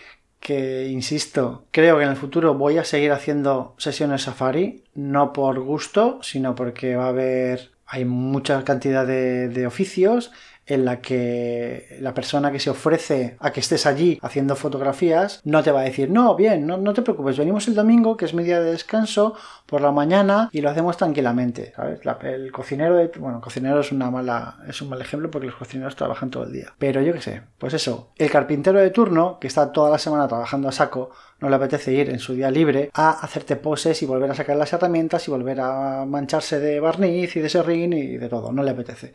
que, 0.45 0.89
insisto, 0.89 1.65
creo 1.71 1.97
que 1.97 2.05
en 2.05 2.11
el 2.11 2.17
futuro 2.17 2.53
voy 2.53 2.77
a 2.77 2.85
seguir 2.85 3.13
haciendo 3.13 3.75
sesiones 3.79 4.25
Safari, 4.25 4.85
no 4.95 5.33
por 5.33 5.59
gusto, 5.59 6.19
sino 6.21 6.55
porque 6.55 6.97
va 6.97 7.07
a 7.07 7.09
haber, 7.09 7.71
hay 7.87 8.05
mucha 8.05 8.63
cantidad 8.63 9.07
de, 9.07 9.49
de 9.49 9.67
oficios 9.67 10.33
en 10.67 10.85
la 10.85 11.01
que 11.01 11.99
la 12.01 12.15
persona 12.15 12.51
que 12.51 12.61
se 12.61 12.71
ofrece 12.71 13.37
a 13.39 13.53
que 13.53 13.61
estés 13.61 13.87
allí 13.87 14.19
haciendo 14.23 14.57
fotografías 14.57 15.41
no 15.45 15.63
te 15.63 15.71
va 15.71 15.81
a 15.81 15.85
decir, 15.85 16.11
no, 16.11 16.35
bien, 16.37 16.67
no, 16.67 16.77
no 16.77 16.95
te 16.95 17.03
preocupes, 17.03 17.39
venimos 17.39 17.69
el 17.69 17.75
domingo, 17.75 18.17
que 18.17 18.25
es 18.25 18.35
mi 18.35 18.45
día 18.45 18.61
de 18.61 18.73
descanso, 18.73 19.35
por 19.67 19.81
la 19.81 19.93
mañana 19.93 20.49
y 20.53 20.61
lo 20.61 20.71
hacemos 20.71 20.97
tranquilamente. 20.97 21.73
¿sabes? 21.77 22.01
el 22.23 22.53
cocinero, 22.53 23.11
bueno, 23.19 23.41
cocinero 23.41 23.81
es, 23.81 23.93
una 23.93 24.11
mala, 24.11 24.59
es 24.69 24.81
un 24.83 24.89
mal 24.89 25.01
ejemplo 25.01 25.31
porque 25.31 25.47
los 25.47 25.57
cocineros 25.57 25.97
trabajan 25.97 26.31
todo 26.31 26.45
el 26.45 26.53
día. 26.53 26.73
Pero 26.79 27.01
yo 27.03 27.13
qué 27.13 27.21
sé, 27.21 27.43
pues 27.59 27.75
eso, 27.75 28.11
el 28.17 28.31
carpintero 28.31 28.79
de 28.79 28.91
turno, 28.91 29.39
que 29.41 29.47
está 29.47 29.73
toda 29.73 29.91
la 29.91 29.99
semana 29.99 30.29
trabajando 30.29 30.69
a 30.69 30.73
saco, 30.73 31.11
no 31.41 31.49
le 31.49 31.57
apetece 31.57 31.93
ir 31.93 32.11
en 32.11 32.19
su 32.19 32.35
día 32.35 32.51
libre 32.51 32.91
a 32.95 33.11
hacerte 33.11 33.57
poses 33.57 34.03
y 34.03 34.07
volver 34.07 34.31
a 34.31 34.35
sacar 34.35 34.57
las 34.57 34.73
herramientas 34.73 35.27
y 35.29 35.31
volver 35.31 35.61
a 35.61 36.05
mancharse 36.07 36.59
de 36.59 36.81
barniz 36.81 37.37
y 37.37 37.41
de 37.41 37.49
serrín 37.49 37.93
y 37.93 38.17
de 38.17 38.29
todo, 38.29 38.53
no 38.53 38.63
le 38.63 38.71
apetece. 38.71 39.13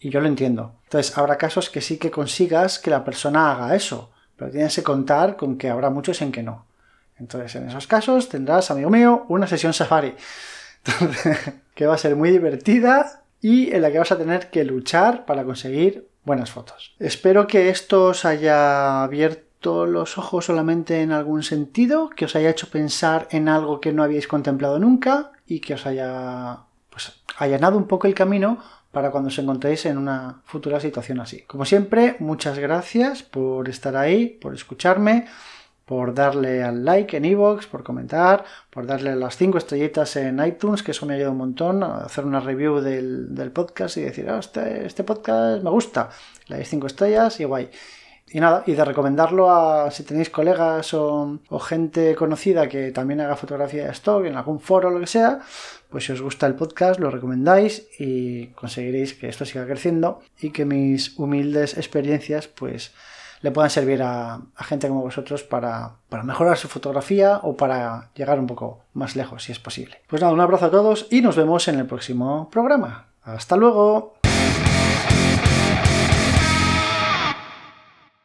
Y 0.00 0.10
yo 0.10 0.20
lo 0.20 0.26
entiendo. 0.26 0.76
Entonces, 0.84 1.16
habrá 1.16 1.36
casos 1.36 1.70
que 1.70 1.80
sí 1.80 1.98
que 1.98 2.10
consigas 2.10 2.78
que 2.78 2.90
la 2.90 3.04
persona 3.04 3.52
haga 3.52 3.76
eso, 3.76 4.10
pero 4.36 4.50
tienes 4.50 4.74
que 4.74 4.82
contar 4.82 5.36
con 5.36 5.58
que 5.58 5.68
habrá 5.68 5.90
muchos 5.90 6.22
en 6.22 6.32
que 6.32 6.42
no. 6.42 6.66
Entonces, 7.18 7.54
en 7.56 7.68
esos 7.68 7.86
casos 7.86 8.28
tendrás, 8.30 8.70
amigo 8.70 8.88
mío, 8.88 9.26
una 9.28 9.46
sesión 9.46 9.74
Safari. 9.74 10.14
que 11.74 11.86
va 11.86 11.94
a 11.94 11.98
ser 11.98 12.16
muy 12.16 12.30
divertida 12.30 13.22
y 13.40 13.74
en 13.74 13.82
la 13.82 13.90
que 13.90 13.98
vas 13.98 14.12
a 14.12 14.18
tener 14.18 14.50
que 14.50 14.64
luchar 14.64 15.26
para 15.26 15.44
conseguir 15.44 16.08
buenas 16.24 16.50
fotos. 16.50 16.94
Espero 16.98 17.46
que 17.46 17.68
esto 17.68 18.06
os 18.06 18.24
haya 18.24 19.02
abierto 19.02 19.86
los 19.86 20.16
ojos 20.18 20.46
solamente 20.46 21.02
en 21.02 21.12
algún 21.12 21.42
sentido, 21.42 22.08
que 22.10 22.24
os 22.24 22.36
haya 22.36 22.50
hecho 22.50 22.70
pensar 22.70 23.28
en 23.30 23.48
algo 23.48 23.80
que 23.80 23.92
no 23.92 24.02
habíais 24.02 24.26
contemplado 24.26 24.78
nunca 24.78 25.32
y 25.46 25.60
que 25.60 25.74
os 25.74 25.86
haya 25.86 26.60
pues, 26.88 27.12
allanado 27.36 27.76
un 27.76 27.86
poco 27.86 28.06
el 28.06 28.14
camino 28.14 28.58
para 28.92 29.10
cuando 29.10 29.28
os 29.28 29.38
encontréis 29.38 29.86
en 29.86 29.98
una 29.98 30.42
futura 30.44 30.80
situación 30.80 31.20
así. 31.20 31.42
Como 31.42 31.64
siempre, 31.64 32.16
muchas 32.18 32.58
gracias 32.58 33.22
por 33.22 33.68
estar 33.68 33.96
ahí, 33.96 34.26
por 34.26 34.54
escucharme 34.54 35.26
por 35.90 36.14
darle 36.14 36.62
al 36.62 36.84
like 36.84 37.16
en 37.16 37.24
iVoox, 37.24 37.66
por 37.66 37.82
comentar, 37.82 38.44
por 38.70 38.86
darle 38.86 39.16
las 39.16 39.36
5 39.36 39.58
estrellitas 39.58 40.14
en 40.14 40.38
iTunes, 40.38 40.84
que 40.84 40.92
eso 40.92 41.04
me 41.04 41.14
ayuda 41.14 41.30
un 41.30 41.38
montón 41.38 41.82
a 41.82 42.04
hacer 42.04 42.24
una 42.24 42.38
review 42.38 42.78
del, 42.78 43.50
podcast 43.52 43.96
y 43.96 44.02
decir, 44.02 44.30
oh, 44.30 44.38
este, 44.38 44.86
este, 44.86 45.02
podcast 45.02 45.64
me 45.64 45.70
gusta, 45.70 46.08
le 46.46 46.58
dais 46.58 46.68
5 46.68 46.86
estrellas 46.86 47.40
y 47.40 47.44
guay. 47.44 47.70
Y 48.32 48.38
nada, 48.38 48.62
y 48.66 48.74
de 48.74 48.84
recomendarlo 48.84 49.50
a 49.50 49.90
si 49.90 50.04
tenéis 50.04 50.30
colegas 50.30 50.94
o, 50.94 51.40
gente 51.60 52.14
conocida 52.14 52.68
que 52.68 52.92
también 52.92 53.20
haga 53.20 53.34
fotografía 53.34 53.84
de 53.84 53.90
stock 53.90 54.24
en 54.24 54.36
algún 54.36 54.60
foro 54.60 54.88
o 54.88 54.90
lo 54.92 55.00
que 55.00 55.08
sea, 55.08 55.40
pues 55.88 56.04
si 56.04 56.12
os 56.12 56.22
gusta 56.22 56.46
el 56.46 56.54
podcast 56.54 57.00
lo 57.00 57.10
recomendáis 57.10 57.88
y 57.98 58.48
conseguiréis 58.48 59.14
que 59.14 59.28
esto 59.28 59.44
siga 59.44 59.66
creciendo 59.66 60.20
y 60.40 60.50
que 60.50 60.64
mis 60.64 61.18
humildes 61.18 61.76
experiencias 61.76 62.46
pues 62.46 62.92
le 63.40 63.50
puedan 63.50 63.70
servir 63.70 64.02
a, 64.02 64.40
gente 64.58 64.86
como 64.86 65.02
vosotros 65.02 65.42
para, 65.42 65.96
para 66.08 66.22
mejorar 66.22 66.56
su 66.56 66.68
fotografía 66.68 67.40
o 67.42 67.56
para 67.56 68.10
llegar 68.14 68.38
un 68.38 68.46
poco 68.46 68.84
más 68.92 69.16
lejos 69.16 69.42
si 69.42 69.52
es 69.52 69.58
posible. 69.58 70.02
Pues 70.06 70.22
nada, 70.22 70.32
un 70.32 70.40
abrazo 70.40 70.66
a 70.66 70.70
todos 70.70 71.08
y 71.10 71.20
nos 71.20 71.36
vemos 71.36 71.66
en 71.66 71.80
el 71.80 71.86
próximo 71.86 72.48
programa. 72.50 73.08
Hasta 73.22 73.56
luego. 73.56 74.19